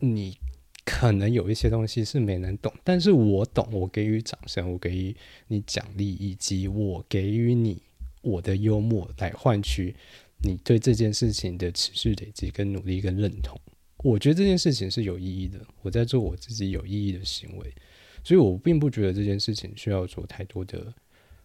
[0.00, 0.38] 你
[0.84, 5.14] 可能有一些东西是没能懂，但是我懂，我给予掌声，我给予
[5.48, 7.82] 你奖励，以及我给予你
[8.22, 9.94] 我的幽默来换取
[10.42, 13.60] 你对这件事情的持续累积跟努力跟认同。
[13.98, 17.74] 我觉得这件事情是有意义的，我在做我自己有意义的行为，
[18.22, 20.94] 所以我并不觉得这件事情需要做太多的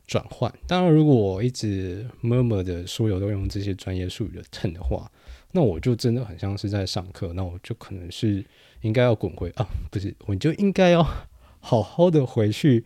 [0.05, 0.53] 转换。
[0.67, 5.11] 当然，如果我一直默默的所有都用这些专业术语的 蹭的话，
[5.55, 8.43] 那我就真的很像是在上课，那我就可能是
[8.81, 11.01] 应该要滚回啊，不是，我就应该要
[11.61, 12.83] 好好的回去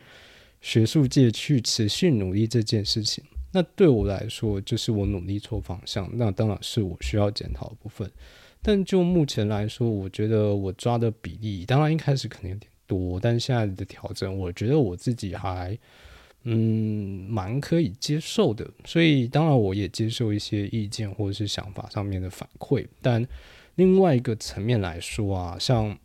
[0.61, 3.23] 学术界去持续努力这件事情。
[3.53, 8.11] 那对我来说，就是我努力错方向，那当然是我需要检讨的部分。
[8.61, 15.77] 但就目前来说，我觉得我抓的比例，当然一开始可能有点多，但现在的调整，我觉得我自己还
[16.49, 18.65] 嗯蛮可以接受的。
[18.85, 22.87] 所以当然我也接受一些意见或者是想法上面的反馈。
[23.01, 23.27] 但
[23.75, 25.97] 另外一个层面来说啊，像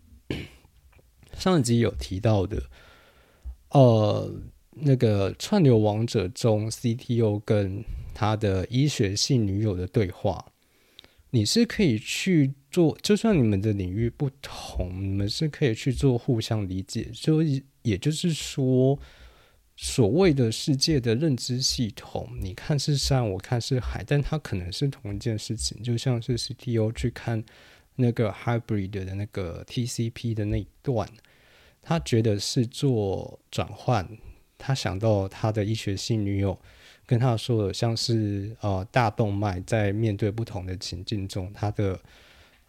[1.39, 2.61] 上一集有提到的，
[3.71, 4.35] 呃，
[4.73, 10.45] 那个串流王者中 CTO 跟他的医学系女友的对话。
[11.35, 17.09] 你是可以去做，就算你们的领域不同，你们是可以去做互相理解。
[17.15, 17.43] 就
[17.83, 18.99] 也就是说，
[19.77, 25.83] 所谓的世界的认知系统，你看是山，我看是海，但它可能是同一件事情。
[25.83, 27.43] 就像是 CTO 去看
[27.97, 31.09] 那个 Hybrid 的那个 TCP 的那一段，
[31.81, 34.09] 他觉得是做转换，
[34.57, 36.59] 他想到他的医学系女友。
[37.05, 42.01] 跟他说的像是呃大动脉在面对不同的情境中，它的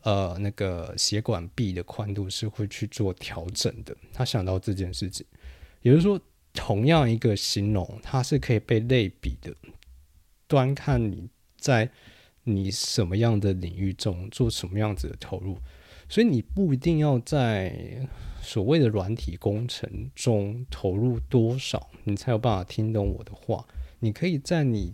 [0.01, 3.95] 呃那个血管壁的宽度是会去做调整的。
[4.12, 5.26] 他想到这件事情，
[5.84, 6.20] 也就是说，
[6.54, 9.56] 同样一个形容，它是可以被类比的。
[10.47, 11.89] 端看你在
[12.43, 15.58] 你什么样的领域中做什么样子的投入，
[16.08, 18.08] 所以你不一定要在
[18.41, 23.66] 所谓的软体工程中投入多少，你才有办法听懂我的话。
[23.99, 24.93] 你可以在你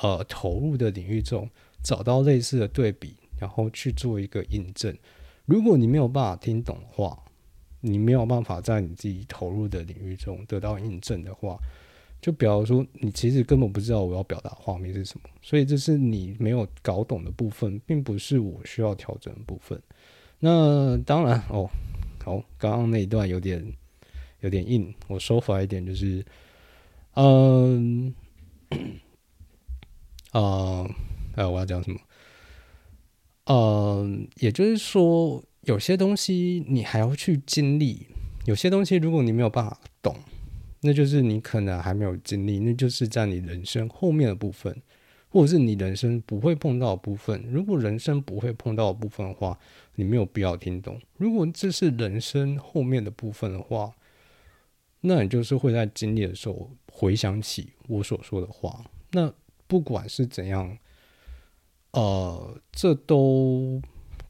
[0.00, 1.48] 呃投入的领域中
[1.82, 4.96] 找到类似的对比，然后去做一个印证。
[5.44, 7.22] 如果你没有办法听懂的话，
[7.80, 11.58] 你没有办法在你自己投入的领域中得到印证的话，
[12.20, 19.80] 就比方说你其实根本不知道我要表达画面是什么，所以这是你没有搞懂的部分，并不是我需要调整的部分。
[20.38, 21.68] 那当然哦，
[22.24, 23.64] 好，刚刚那一段有点
[24.40, 26.24] 有点硬，我说法一点就是，
[27.14, 28.14] 嗯。
[30.32, 30.88] 啊，
[31.34, 31.98] 哎，我要讲什么？
[33.46, 38.06] 嗯，也就是说，有些东西你还要去经历，
[38.46, 40.16] 有些东西如果你没有办法懂，
[40.80, 44.80] 那就是你可能还没有经历，那就是在你人生后面的部分，
[45.28, 47.44] 或者是你人生不会碰到的部分。
[47.50, 49.58] 如果人生不会碰到的部分的话，
[49.94, 51.00] 你没有必要听懂。
[51.16, 53.94] 如果这是人生后面的部分的话，
[55.02, 56.70] 那你就是会在经历的时候。
[56.92, 59.32] 回想起我所说的话，那
[59.66, 60.76] 不管是怎样，
[61.92, 63.80] 呃，这都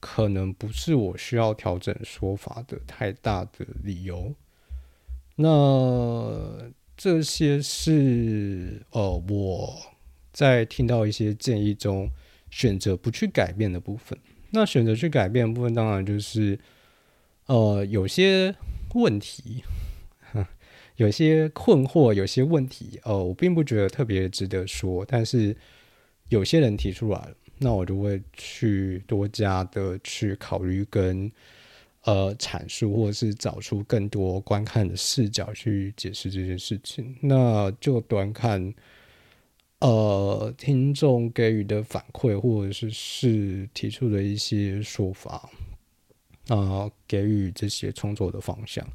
[0.00, 4.34] 可能不是我需要调整说法的太大的理由。
[5.36, 9.76] 那这些是呃我
[10.32, 12.10] 在听到一些建议中
[12.50, 14.18] 选择不去改变的部分。
[14.50, 16.58] 那选择去改变的部分，当然就是
[17.46, 18.54] 呃有些
[18.94, 19.62] 问题。
[20.96, 25.56] 有些困惑，有些问题，呃，我并不觉得特别值得说，但是
[26.28, 31.30] 有些人提出来了，那我就会去多加的去考虑跟
[32.04, 37.14] 呃阐述，或者是找出更多观看的视角去解释这件事情。
[37.20, 38.72] 那就端看
[39.80, 45.50] 呃听众给予的反馈，或者是是提出的一些说法，
[46.48, 48.86] 啊，给予这些创作的方向。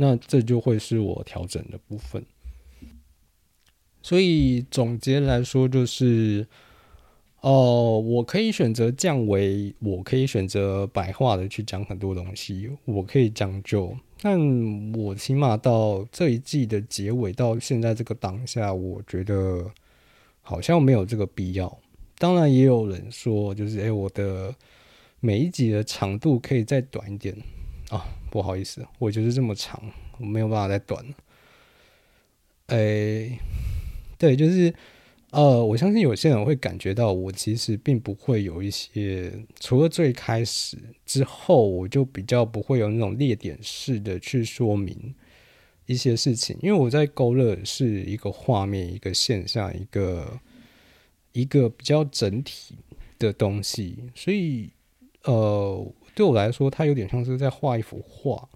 [0.00, 2.24] 那这就会是我调整的部分，
[4.00, 6.46] 所以总结来说就是，
[7.40, 14.38] 哦，我可以选择降维，我可以选择白话的去讲很多东西，我可以将就，但
[14.94, 19.70] 我起码到这一季的结尾，到现在这个当下，我觉得
[20.42, 21.78] 好像没有这个必要。
[22.18, 24.52] 当然，也有人说，就是诶，我的
[25.20, 27.36] 每一集的长度可以再短一点
[27.90, 28.04] 啊。
[28.30, 29.80] 不好意思，我就是这么长，
[30.18, 31.14] 我没有办法再短了。
[32.66, 33.38] 哎，
[34.18, 34.74] 对，就是
[35.30, 45.14] 呃，我相信有些人会感觉到，我其实并不会有一些，除了最开始之后，我就比较不会有那种列点式的去说明
[45.86, 50.40] 一些事情，因为我在勾勒是一个画面、一个现象、一个
[51.32, 52.76] 一个比较整体
[53.18, 54.70] 的东西，所以
[55.24, 55.92] 呃。
[56.14, 58.48] 对我来说，它有点像是在画一幅画。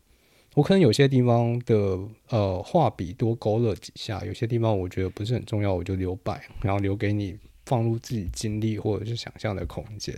[0.55, 1.99] 我可能有些地方的
[2.29, 10.15] 呃画笔多勾勒几下，有些地方我觉得不是很重要，我就留白，然后留给你放入自己经历或者是想象的空间。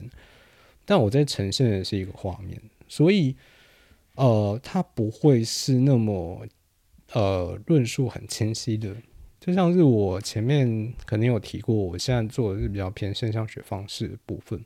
[0.85, 3.35] 但我在呈现的是一个画面，所以
[4.17, 6.47] 呃，它不会是那么
[7.13, 8.95] 呃论述很清晰的。
[9.41, 14.59] 就像是我前面肯定有提过，我现在做的是比较偏现象学方式的部分，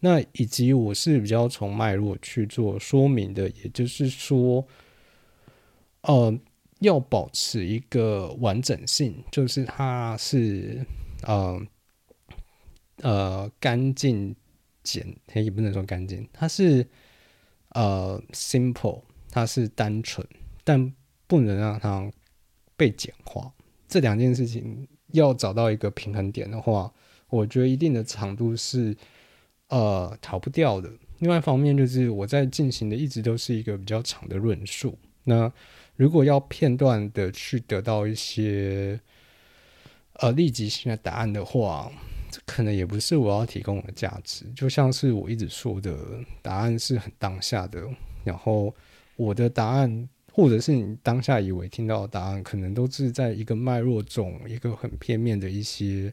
[0.00, 4.66] 那以及我是比较从脉络去做说明的，也就是说，
[6.02, 6.36] 呃，
[6.80, 10.84] 要保持一个完整性，就是它是
[11.22, 11.60] 呃
[13.02, 14.34] 呃干净
[14.82, 16.86] 简，也不能说干净，它是
[17.70, 20.26] 呃 simple，它是单纯，
[20.64, 20.92] 但
[21.26, 22.10] 不能让它
[22.76, 23.52] 被简化。
[23.88, 26.92] 这两件事情要找到一个平衡点的话，
[27.28, 28.96] 我觉得一定的长度是
[29.68, 30.90] 呃逃不掉的。
[31.20, 34.98] 另外一方面就是我在进行的一直都是一个比较长的论述。
[35.24, 35.52] 那
[35.96, 39.00] 如果要片段的去得到一些
[40.14, 41.90] 呃立即性的答案的话，
[42.30, 44.44] 这可能也不是我要提供的价值。
[44.56, 45.96] 就像是我一直说的，
[46.40, 47.82] 答案是很当下的，
[48.24, 48.74] 然后
[49.16, 50.08] 我的答案。
[50.34, 56.10] 或者是你当下以为听到的答案，可能都是在一个脉络中，一个很片面的一些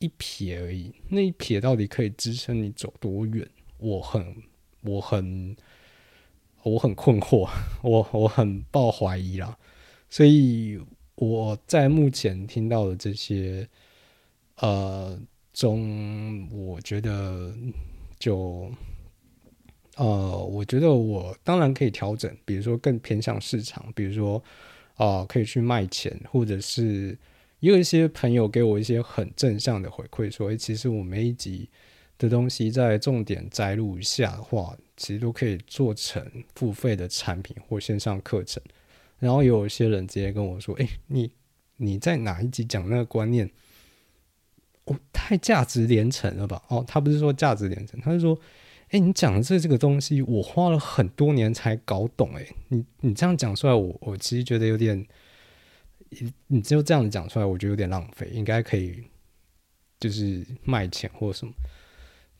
[0.00, 0.92] 一撇而已。
[1.08, 3.48] 那一撇到底可以支撑你走多远？
[3.78, 4.36] 我很、
[4.80, 5.56] 我很、
[6.62, 7.48] 我很困惑，
[7.82, 9.56] 我我很抱怀疑啦。
[10.08, 10.80] 所以
[11.16, 13.68] 我在目前听到的这些
[14.56, 15.18] 呃
[15.52, 17.54] 中，我觉得
[18.18, 18.70] 就。
[19.96, 24.42] 呃，我觉得我当然可以调整，比如说更偏向市场，比如说
[24.94, 27.08] 啊，可以去卖钱，或者是
[27.60, 31.68] 也有一些朋友给我一些很正向的回馈，说，其实我每一集
[32.22, 38.62] 的东西在重点摘录一下的话，其实都可以做成付费的产品或线上课程。
[39.18, 41.30] 然后有一些人直接跟我说，哎，你
[41.76, 43.50] 你在哪一集讲那个观念，
[44.84, 46.62] 哦，太价值连城了吧？
[46.68, 48.38] 哦，他不是说价值连城，他是说。
[48.92, 52.34] 哎，你讲的这这个东西，我花了很多年才搞懂。
[52.34, 55.06] 哎，你你这样讲出来，我我其实觉得有点，
[56.10, 58.28] 你你就这样子讲出来，我觉得有点浪费。
[58.34, 59.02] 应该可以，
[59.98, 61.54] 就是卖钱或什么。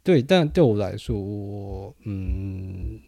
[0.05, 3.01] 对，但对我来说，我嗯，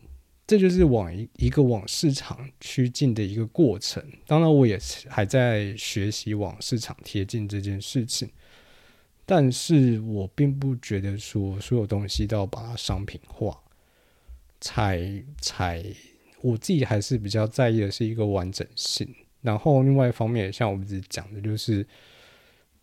[0.46, 4.02] 这就是往一一个往市场趋近的一个过程。
[4.26, 4.78] 当然，我也
[5.08, 8.30] 还在学习往市场贴近这件事情。
[9.26, 13.58] 但是我并不觉得说所有东西都要把它商品化，
[14.60, 15.82] 才才
[16.42, 19.08] 我自己还是比较在意的是一个完整性。
[19.40, 21.86] 然后另外一方面，像我们直讲的，就是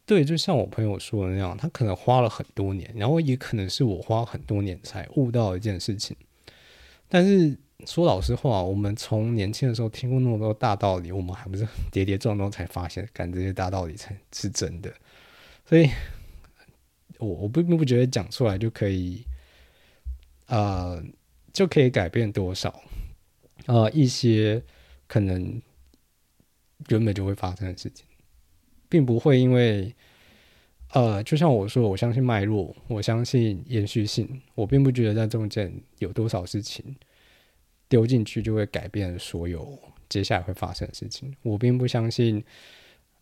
[0.06, 6.16] 对，就像我朋友说的那样，他可能花了很多年，然后也可能是我花很多年才悟到一件事情。
[7.08, 14.94] 但是说老实话，我们从年轻的时候听过那么多大道理，我们还不是跌跌撞撞才发现，干这些大道理才是真的，
[15.66, 15.90] 所以。
[17.20, 19.24] 我我并不觉得讲出来就可以，
[20.48, 21.00] 呃，
[21.54, 22.82] 就可以改变多少，
[23.68, 24.60] 呃，一些
[25.06, 25.62] 可能
[26.88, 28.08] 原本就会发生的事情，
[28.92, 29.96] 并不会因为，
[30.90, 36.84] 呃，就像我说，我相信脉络，我相信延续性，我并不觉得在中间有多少事情
[37.88, 39.80] 丢进去就会改变所有
[40.10, 42.44] 接下来会发生的事情，我并不相信，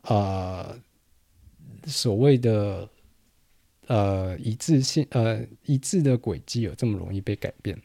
[0.01, 0.77] 呃，
[1.85, 2.89] 所谓的。
[3.89, 7.75] 呃，一致性，呃，一致的轨迹有这么容易被改变？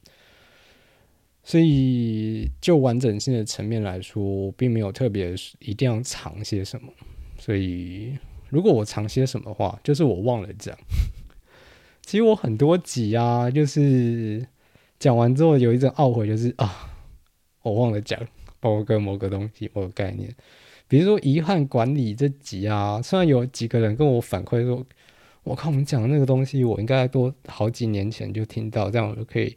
[1.42, 6.92] 所以就完整性的层面来说，并没有特别一定要藏些什么。
[7.44, 8.16] 所以
[8.48, 10.74] 如果我藏些什么话，就是我忘了讲。
[12.00, 14.46] 其实我很多集啊，就是
[14.98, 16.90] 讲完之后有一种懊悔，就是啊，
[17.62, 18.18] 我忘了讲
[18.60, 20.34] 包括跟某个东西，某个概念。
[20.88, 24.82] 比如说遗憾管理这集啊，虽然有几个人跟我反馈说。
[25.42, 29.54] 我看我们讲的那个东西，我应该多好几年前就听到，这样我就可以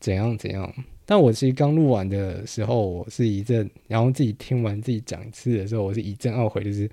[0.00, 0.72] 怎样怎样。
[1.10, 6.86] 但我其实刚录完的时候，我是一阵，然后自己听完自己讲一次的时候，我是一阵懊悔，就是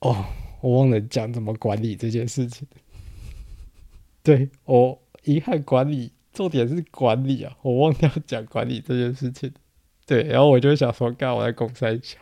[0.00, 0.22] 哦，
[0.60, 2.68] 我忘了讲怎么管理这件事情。
[4.22, 9.50] 对我遗憾管理，重点是管理啊，我忘掉讲管理这件事情。
[10.06, 12.20] 对，然后我就想说，刚我在公三讲。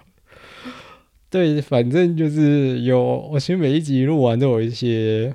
[1.29, 5.35] 对，反正就是有，我其实每一集录完都有一些，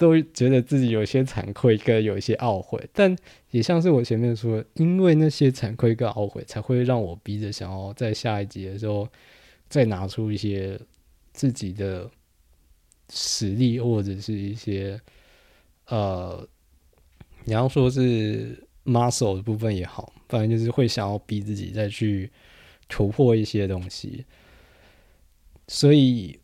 [0.00, 3.14] 都觉得自己有些惭愧跟有一些懊悔，但
[3.50, 9.06] 也像是我前面说，因为那些惭愧跟懊悔，才会让我逼着想要在下一集的时候
[9.68, 10.80] 再拿出一些
[11.34, 12.10] 自己的
[13.10, 14.98] 实力或者是一些
[15.88, 16.48] 呃，
[17.44, 22.30] 你要说是 muscle 的部分也好，反正就是会想要逼自己再去
[22.88, 24.24] 突破一些东西。
[25.68, 26.40] 所以，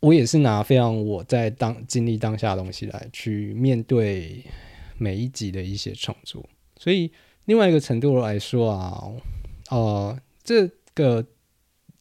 [0.00, 4.42] 我也是拿非常我在当经历当下的东西来去面对
[4.96, 6.44] 每一集的一些创作，
[6.76, 7.10] 所以
[7.44, 9.12] 另外一个程度来说啊，
[9.70, 11.24] 呃，这个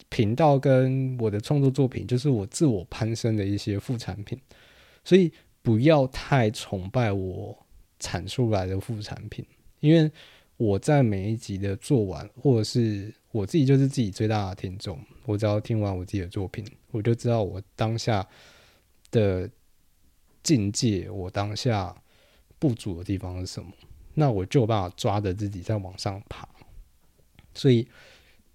[0.08, 4.40] 频道跟我的创作作品就是我自我攀升的一些副产品，
[5.04, 5.32] 所以
[5.62, 7.58] 不要太崇拜我
[8.00, 9.46] 产出来的副产品，
[9.82, 10.10] 因为
[10.58, 15.00] 我在每一集的做完，或者是我自己就是自己最大的听众。
[15.26, 18.28] 我只要听完我自己的作品，我就知道我当下
[19.12, 19.50] 的
[20.42, 21.96] 境界，我当下
[22.58, 23.72] 不足的地方是什么。
[24.16, 26.48] 那我就有办法抓着自己在往上爬。
[27.54, 27.88] 所以，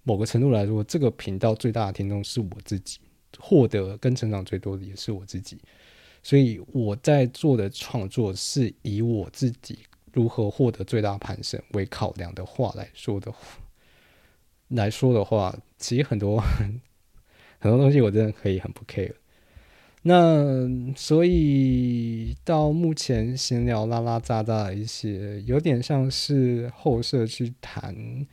[0.03, 2.99] 某个程度来说，这个频道最大的听众是我自己，
[3.39, 5.57] 获得跟成长最多的也是我自己。
[6.21, 9.79] 所以我在做的创作是以我自己
[10.11, 13.33] 如何获得最大攀升为考量的话来说的。
[14.69, 16.39] 来说的话，其实很多
[17.59, 19.13] 很多东西我真的可以很不 care。
[20.07, 28.27] 那所以到目前闲聊拉拉杂杂的一些，有点像是后设去谈，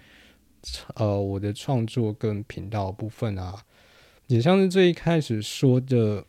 [0.97, 3.65] 呃，我的创作跟频道部分啊，
[4.27, 6.27] 也像是最一开始说的，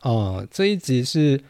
[0.00, 1.42] 啊， 这一集是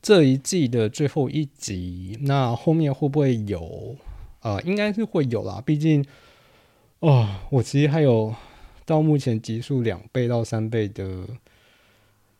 [0.00, 3.96] 这一季的最后一集，那后面会不会有？
[4.40, 6.02] 呃，应该是会有啦，毕竟。
[7.00, 8.34] 哦，我其实还有
[8.86, 11.26] 到目前极速两倍到三倍的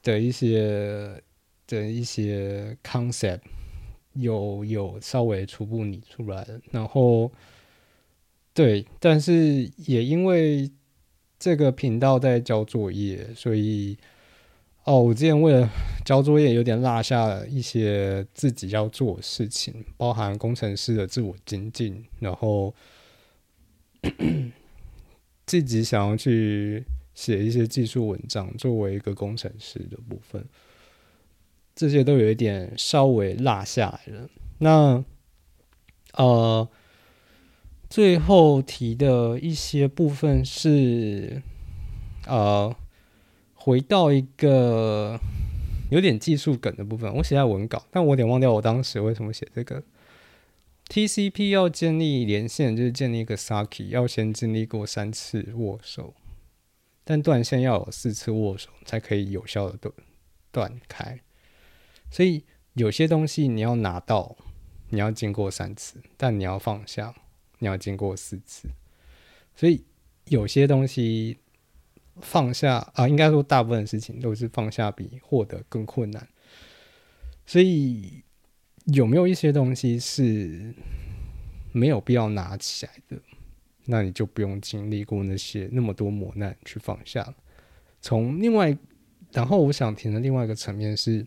[0.02, 1.22] 的一些
[1.66, 3.40] 的一些 concept
[4.14, 7.30] 有有稍微初步拟出来，然后
[8.54, 10.70] 对，但是也因为
[11.38, 13.98] 这个频道在交作业，所以
[14.84, 15.68] 哦，我之前为了
[16.02, 22.74] 交作业有点落下了一些自己要做的事情，包含工程师的自我精进，然后。
[25.46, 26.84] 自己想要去
[27.14, 30.44] 写一些技术文章，作为一个工程师的部分，
[31.74, 34.28] 这些都有一点稍微落下来了。
[34.58, 35.04] 那
[36.14, 36.68] 呃，
[37.88, 41.42] 最后提的一些部分是
[42.26, 42.74] 呃，
[43.54, 45.20] 回到一个
[45.90, 47.14] 有点技术梗的部分。
[47.14, 49.82] 我写在文稿，但我有点忘掉我当时为什么写这个。
[50.88, 56.14] TCP 要建立连线，就是建立一个 s a k i 要先经历过三次握手，
[57.02, 59.92] 但断线要有四次握手才可以有效的断
[60.52, 61.20] 断开。
[62.08, 64.36] 所以有些东西你要拿到，
[64.90, 67.14] 你要经过三次，但你要放下，
[67.58, 68.68] 你要经过四次。
[69.56, 69.84] 所以
[70.26, 71.38] 有些东西
[72.20, 76.28] 放下啊，应该说大部分事情都是放下比获得更困难。
[77.44, 78.22] 所以。
[78.86, 80.72] 有没有一些东西是
[81.72, 83.20] 没有必要拿起来的？
[83.86, 87.34] 那你就不用经历过那些那么多磨难去放下。
[88.00, 88.76] 从另外，
[89.32, 91.26] 然后我想提的另外一个层面是，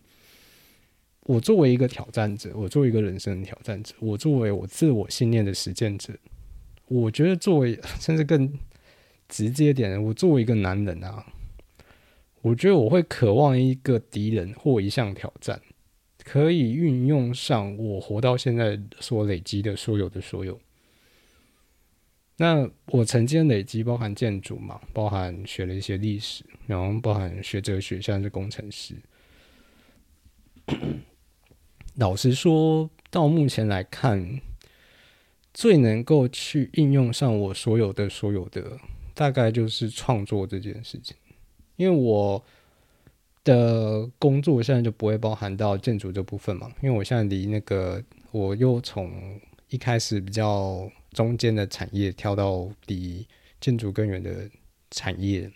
[1.24, 6.14] 我作为一个挑战者，我作为一个人生的挑战者，我作为我自我信念的实践者，
[6.86, 8.50] 我觉得作为甚至更
[9.28, 11.26] 直接点，我作为一个男人啊，
[12.40, 15.60] 我觉得我会渴望一个敌人或一项挑战。
[16.32, 20.60] 可以运用上我活到现在所累积的所有的所有。
[22.36, 28.94] 那我曾经累积包含建筑嘛，包含学了一些历史，然后包含学哲学，现在是工程师。
[31.98, 34.40] 老实说，到目前来看，
[35.52, 38.78] 最能够去应用上我所有的所有的，
[39.14, 41.16] 大概就是创作这件事情，
[41.74, 42.44] 因为我。
[43.42, 46.70] 的工作现在就不会包含到建筑这部分嘛？
[46.82, 49.10] 因为我现在离那个，我又从
[49.70, 53.26] 一开始比较中间的产业跳到离
[53.58, 54.48] 建筑根源的
[54.90, 55.50] 产业。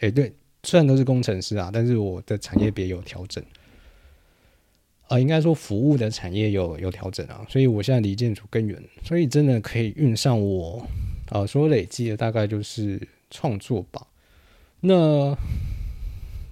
[0.00, 0.32] 哎，对，
[0.64, 3.42] 虽然都是工程师啊，但是我的产业别有调整。
[5.06, 10.84] 啊，应该说服务的产业有有调整啊，所以我现在离建筑更远，所以真的可以运上我
[11.28, 14.06] 啊所累积的大概就是创作吧。
[14.80, 15.36] 那。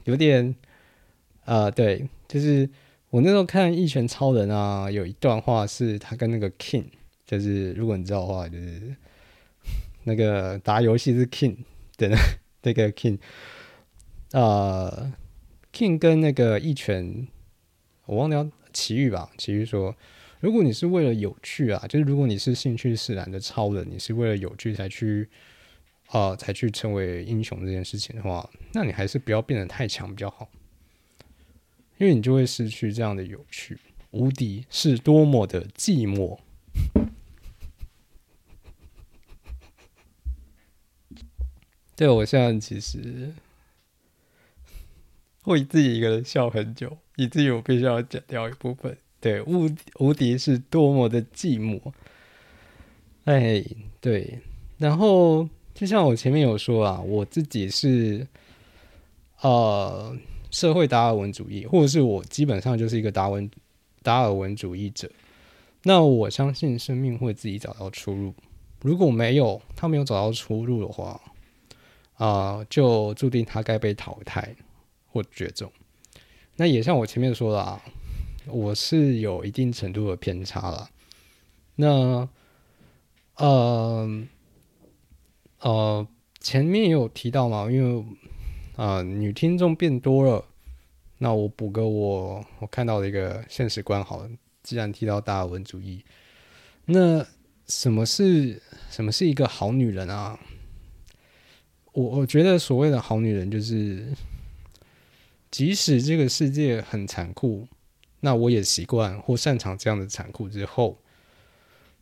[0.08, 0.54] 有点，
[1.44, 2.66] 啊，对，就是
[3.10, 6.86] 我那时候看《一拳超人》啊，有一段话是他跟那个 King，
[7.26, 8.96] 就是如果你知道的话，就是
[10.04, 11.58] 那个打游戏是 King
[11.98, 12.16] 的
[12.62, 13.18] 那个 King，
[14.32, 15.12] 啊
[15.74, 17.28] ，King 跟那个一拳，
[18.06, 19.94] 我忘掉奇遇吧，奇遇说，
[20.40, 25.28] 如果你是为了有趣啊，就是如果你是兴趣使然的超人，你是为了有趣才去。
[26.08, 30.48] 啊，才去成为英雄这件事情的话，那你还是不要变得太强比较好，
[31.98, 33.78] 因为你就会失去这样的有趣。
[34.10, 36.38] 无敌是多么的寂寞。
[41.94, 43.34] 对我现在其实
[45.42, 48.96] 会自己一个人笑很久，以至于我必须要剪掉一部分。
[49.20, 51.92] 对，无无敌是多么的寂寞。
[53.24, 53.62] 哎，
[54.00, 54.38] 对，
[54.78, 55.46] 然后
[55.78, 58.26] 就像我前面有说啊，我自己是
[59.42, 60.12] 呃
[60.50, 63.48] 社会达尔文主义，或者是我基本上就是一个达文
[64.02, 65.08] 达尔文主义者。
[65.84, 68.34] 那我相信生命会自己找到出路。
[68.80, 71.20] 如果没有他没有找到出路的话，
[72.14, 74.56] 啊，就注定他该被淘汰
[75.06, 75.70] 或绝种。
[76.56, 77.80] 那也像我前面说的啊，
[78.46, 80.90] 我是有一定程度的偏差了。
[81.76, 82.28] 那
[83.36, 84.26] 呃
[85.60, 86.06] 呃，
[86.40, 88.04] 前面也有提到嘛，因为
[88.76, 90.44] 啊女听众变多了，
[91.18, 94.30] 那我补个我我看到的一个现实观好了。
[94.62, 96.04] 既然提到达尔文主义，
[96.84, 97.26] 那
[97.66, 100.38] 什么是什么是一个好女人啊？
[101.92, 104.12] 我我觉得所谓的好女人，就是
[105.50, 107.66] 即使这个世界很残酷，
[108.20, 110.98] 那我也习惯或擅长这样的残酷之后，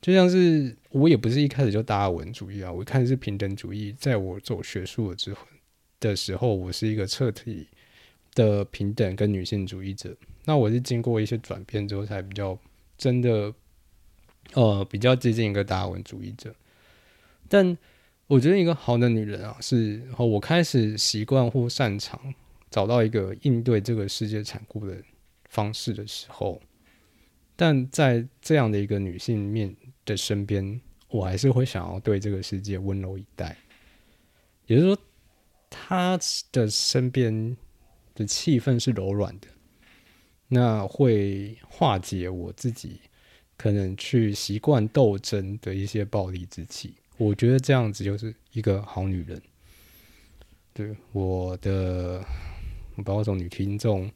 [0.06, 5.44] 就像是我也不是一开始就达尔文主义啊，我开始是平等主义，在我走学术的之后
[5.98, 7.66] 的时候，我是一个彻底
[8.32, 10.16] 的平等跟女性主义者。
[10.44, 12.56] 那我是经过一些转变之后，才比较
[12.96, 13.52] 真的，
[14.52, 16.54] 呃，比较接近一个达尔文主义者。
[17.48, 17.76] 但
[18.28, 22.32] 我觉得一个好的女人啊，是我开始习惯或擅长
[22.70, 24.96] 找到一个应对这个世界残酷的
[25.46, 26.62] 方式的时候，
[27.56, 29.74] 但在这样的一个女性面
[30.06, 33.54] 的身边，我还是会想要对这个世界温柔以待。
[34.66, 35.02] 也就是说，
[35.68, 36.18] 她
[36.50, 37.54] 的身边
[38.14, 39.48] 的气氛是柔软的。
[40.48, 43.00] 那会化解我自己
[43.56, 49.42] 可能去习惯斗争的一些暴力之气，我觉得这样子就是一个好女人。
[50.72, 52.24] 对我的，
[53.04, 54.08] 包括种女听众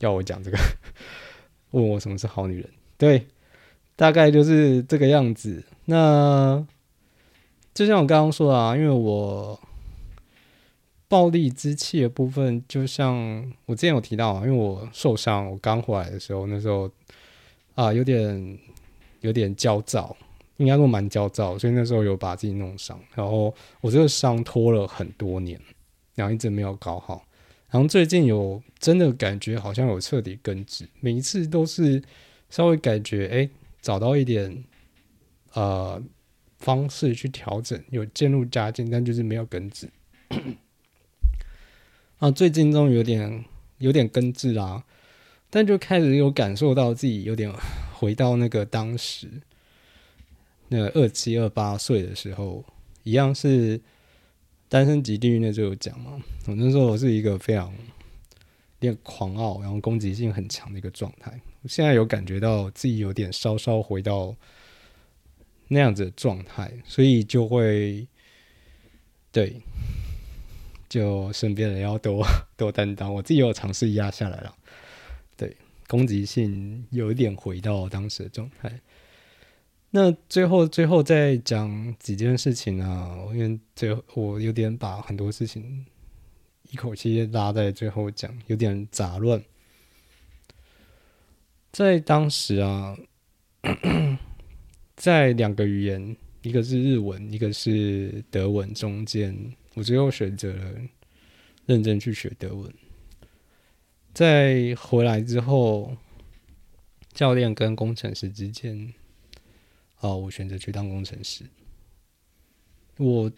[0.00, 0.58] 要我讲这个，
[1.72, 3.26] 问我什么是好女人，对，
[3.96, 5.64] 大概就是这个样子。
[5.86, 6.64] 那
[7.74, 9.58] 就像我刚刚说的啊，因为我。
[11.08, 13.14] 暴力之气的部分，就像
[13.64, 16.90] 我之前有提到啊，因为我受伤，我刚回来的时候，那时候
[17.76, 18.58] 啊有点
[19.20, 20.16] 有点焦躁，
[20.56, 25.60] 应该说蛮焦躁，所以那时候有把自己弄伤，然后我这个伤拖了很多年，
[26.16, 27.24] 然后一直没有搞好，
[27.70, 32.02] 然后最近有真的感觉好像有彻底根治，每一次都是
[32.50, 33.48] 稍微感觉哎
[33.86, 34.64] 找到一点
[35.52, 36.02] 呃
[36.58, 39.88] 方式去调整，有渐入佳境，但就是没有根治。
[42.18, 43.44] 啊，最近终于有点
[43.78, 44.82] 有点根治啦，
[45.50, 47.48] 但就开始有感受到自己有点
[47.94, 49.28] 回到那个当时
[50.66, 52.64] 那二七二八岁的时候，
[53.04, 53.80] 一样是
[54.68, 56.20] 单身级地狱那就有讲嘛。
[56.48, 57.72] 我那时候我是一个非常
[58.80, 61.40] 有点狂傲，然后攻击性很强的一个状态。
[61.62, 64.34] 我现在有感觉到自己有点稍稍回到
[65.68, 68.06] 那样子的状态，所以就会
[69.32, 69.60] 对。
[70.88, 72.24] 就身边人要多
[72.56, 74.54] 多担当，我自己有尝试压下来了。
[75.36, 75.56] 对，
[75.88, 78.80] 攻击性有一点回到当时的状态。
[79.90, 85.84] 那最后最后再讲几件事情啊，因为最后我有点把很多事情
[86.70, 89.42] 一口气拉在最后讲，有点杂乱。
[91.72, 92.96] 在当时啊，
[94.96, 99.54] 在两个语言，一个是日文，一个是德文中间。
[99.74, 100.74] 我最后选择了
[101.66, 102.72] 认真去学德文。
[104.14, 105.94] 在回来之后，
[107.12, 108.94] 教练跟工程师之间，
[109.96, 111.44] 啊，我选择去当工程师。
[112.96, 113.30] 我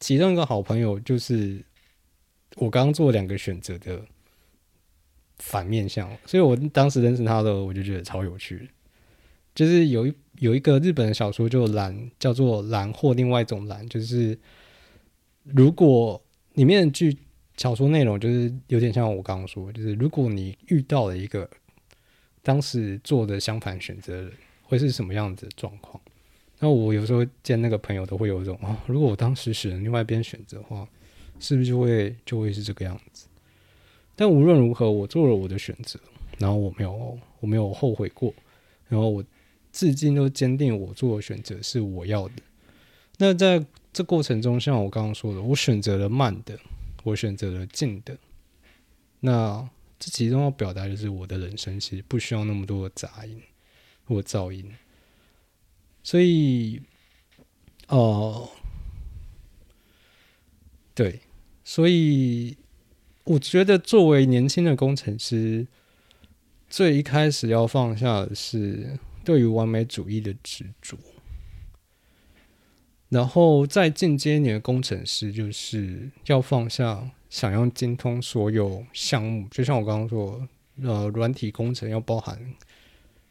[0.00, 1.64] 其中一个好朋友就是
[2.56, 4.02] 我刚做两个选择的
[5.38, 8.68] 反面相，所以我当时认识他的，我就觉得超有趣。
[9.54, 14.38] 就是有一有一个日本的小说，就蓝叫做蓝或另外一种蓝，就是。
[15.54, 16.22] 如果
[16.52, 17.16] 里面句
[17.56, 21.48] 小说内容就是有点像我刚刚说，就是如果你遇到了一个
[22.42, 24.30] 当时做的相反选择，
[24.62, 25.98] 会是什么样子的状况？
[26.58, 30.86] 那我有时候见那个朋友都会有一种哦，如果我当时选另外一边选择的话，
[31.40, 33.26] 是不是就会就会是这个样子？
[34.14, 35.98] 但无论如何，我做了我的选择，
[36.38, 38.32] 然后我没有我没有后悔过，
[38.86, 39.24] 然后我
[39.72, 42.34] 至今都坚定我做的选择是我要的。
[43.16, 46.58] 那在这过程中，像我刚刚说的，我选择了慢的，
[47.02, 48.16] 我选择了静的。
[49.20, 49.68] 那
[49.98, 53.40] 这其中要表达的是，我的人生其实不需要那么多的杂音
[54.04, 54.70] 或噪音。
[56.02, 56.80] 所以，
[57.88, 58.48] 哦，
[60.94, 61.20] 对，
[61.72, 62.56] 所以
[63.22, 65.68] 我觉得作为年轻的工程师，
[66.68, 70.98] 最一开始要放下的是对于完美主义的执着。
[73.08, 80.48] 然后再进阶你的工程师，就是要放下想要精通所有项目，就像我刚刚说，
[80.82, 82.36] 呃，软体工程要包含，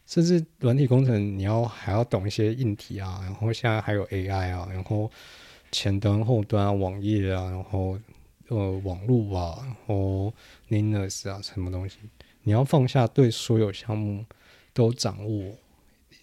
[0.08, 5.12] 甚至软体工程你要还要懂一些硬体啊，然后现在还有 AI 啊，然后
[5.74, 8.00] 前端、后端啊、网页啊，然后
[8.50, 10.34] 呃网络啊，然后
[10.70, 11.98] Linux 啊，什么东西，
[12.44, 14.26] 你要放下对所有项目
[14.74, 15.56] 都掌握，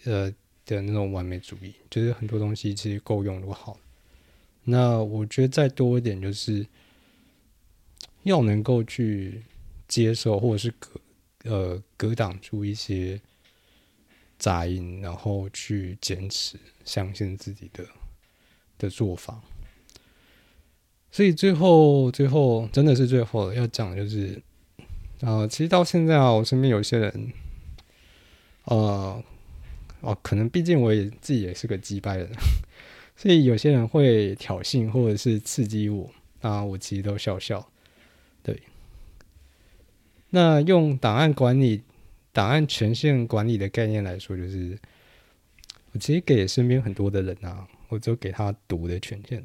[0.05, 0.33] 呃。
[0.69, 3.79] 的那种完美主义，就是很多东西其实够用就好。
[4.65, 6.67] 那我觉得再多一点，就是
[8.25, 9.45] 要能够去
[9.87, 11.01] 接受，或者是隔
[11.45, 13.21] 呃隔挡住一些
[14.41, 17.87] 杂音，然后去坚持相信自己的
[18.77, 19.41] 的做法。
[21.11, 24.41] 所以最后最后真的是最后要讲的，就是
[25.21, 27.33] 啊，其实到现在啊，我身边有些人，
[28.65, 29.23] 呃。
[30.03, 32.31] 哦，可能毕竟我也自己也是个击败人，
[33.17, 36.09] 所以有些人会挑衅或者是刺激我，
[36.43, 37.67] 啊我其实都笑笑。
[38.43, 38.63] 对，
[40.31, 41.83] 那用档案管理、
[42.31, 44.79] 档案权限管理的概念来说，就是
[45.93, 49.43] 我其实给身边很多的人啊，我只有给他读的权限，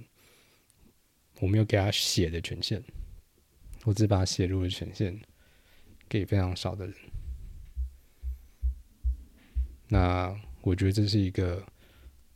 [1.41, 2.81] 我没有给他写的权限，
[3.83, 5.19] 我只把他写入的权限
[6.07, 6.95] 给非常少的人。
[9.89, 11.65] 那我觉得这是一个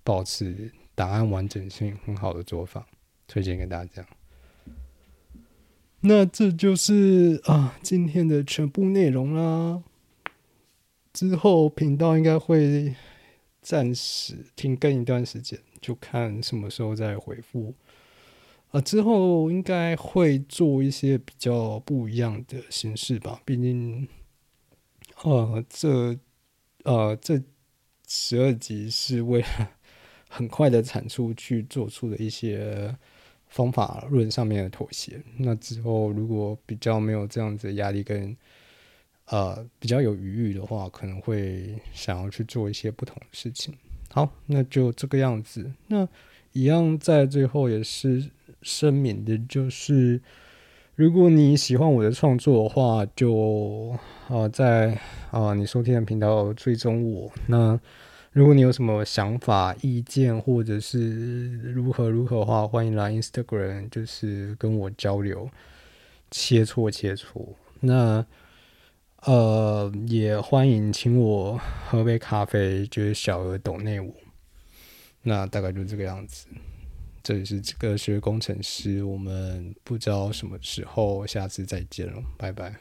[0.03, 2.87] 保持档案完整性很好的做法，
[3.27, 4.03] 推荐给大家。
[6.01, 9.83] 那这就是啊今天的全部内容啦。
[11.13, 12.95] 之后频道应该会
[13.61, 17.75] 暂时停更一段时间，就看什么时候再回复。
[18.75, 24.07] 啊，之后应该会做一些比较不一样的形式吧，毕竟，
[25.23, 26.17] 呃，这。
[26.83, 27.41] 呃，这
[28.07, 29.47] 十二集是为了
[30.29, 32.95] 很快的产出去做出的一些
[33.47, 35.19] 方法论上面的妥协。
[35.37, 38.37] 那之后如果比较没有这样子的压力跟
[39.29, 43.73] 呃比较有余裕的话，可能会想要去做一些不同的事情。
[44.11, 45.73] 好，那就这个样子。
[45.87, 46.07] 那
[46.51, 48.29] 一样在最后也是
[48.65, 50.19] 声明的，就是。
[50.97, 53.93] 如果你喜欢我的创作的话，就
[54.29, 54.97] 啊在
[55.29, 57.29] 啊你收听的频道追踪我。
[57.47, 57.77] 那
[58.31, 65.49] 如果你有什么想法、意见，或者是如何如何的话，欢迎来 Instagram，就是跟我交流，
[66.31, 67.45] 切磋切磋。
[67.81, 68.25] 那
[69.25, 71.59] 呃也欢迎请我
[71.89, 74.13] 喝杯咖啡，就是小额抖内我。
[75.23, 76.47] 那大概就这个样子。
[77.25, 82.75] 这里是这个学工程师，我们不知道什么时候下次再见了，拜拜。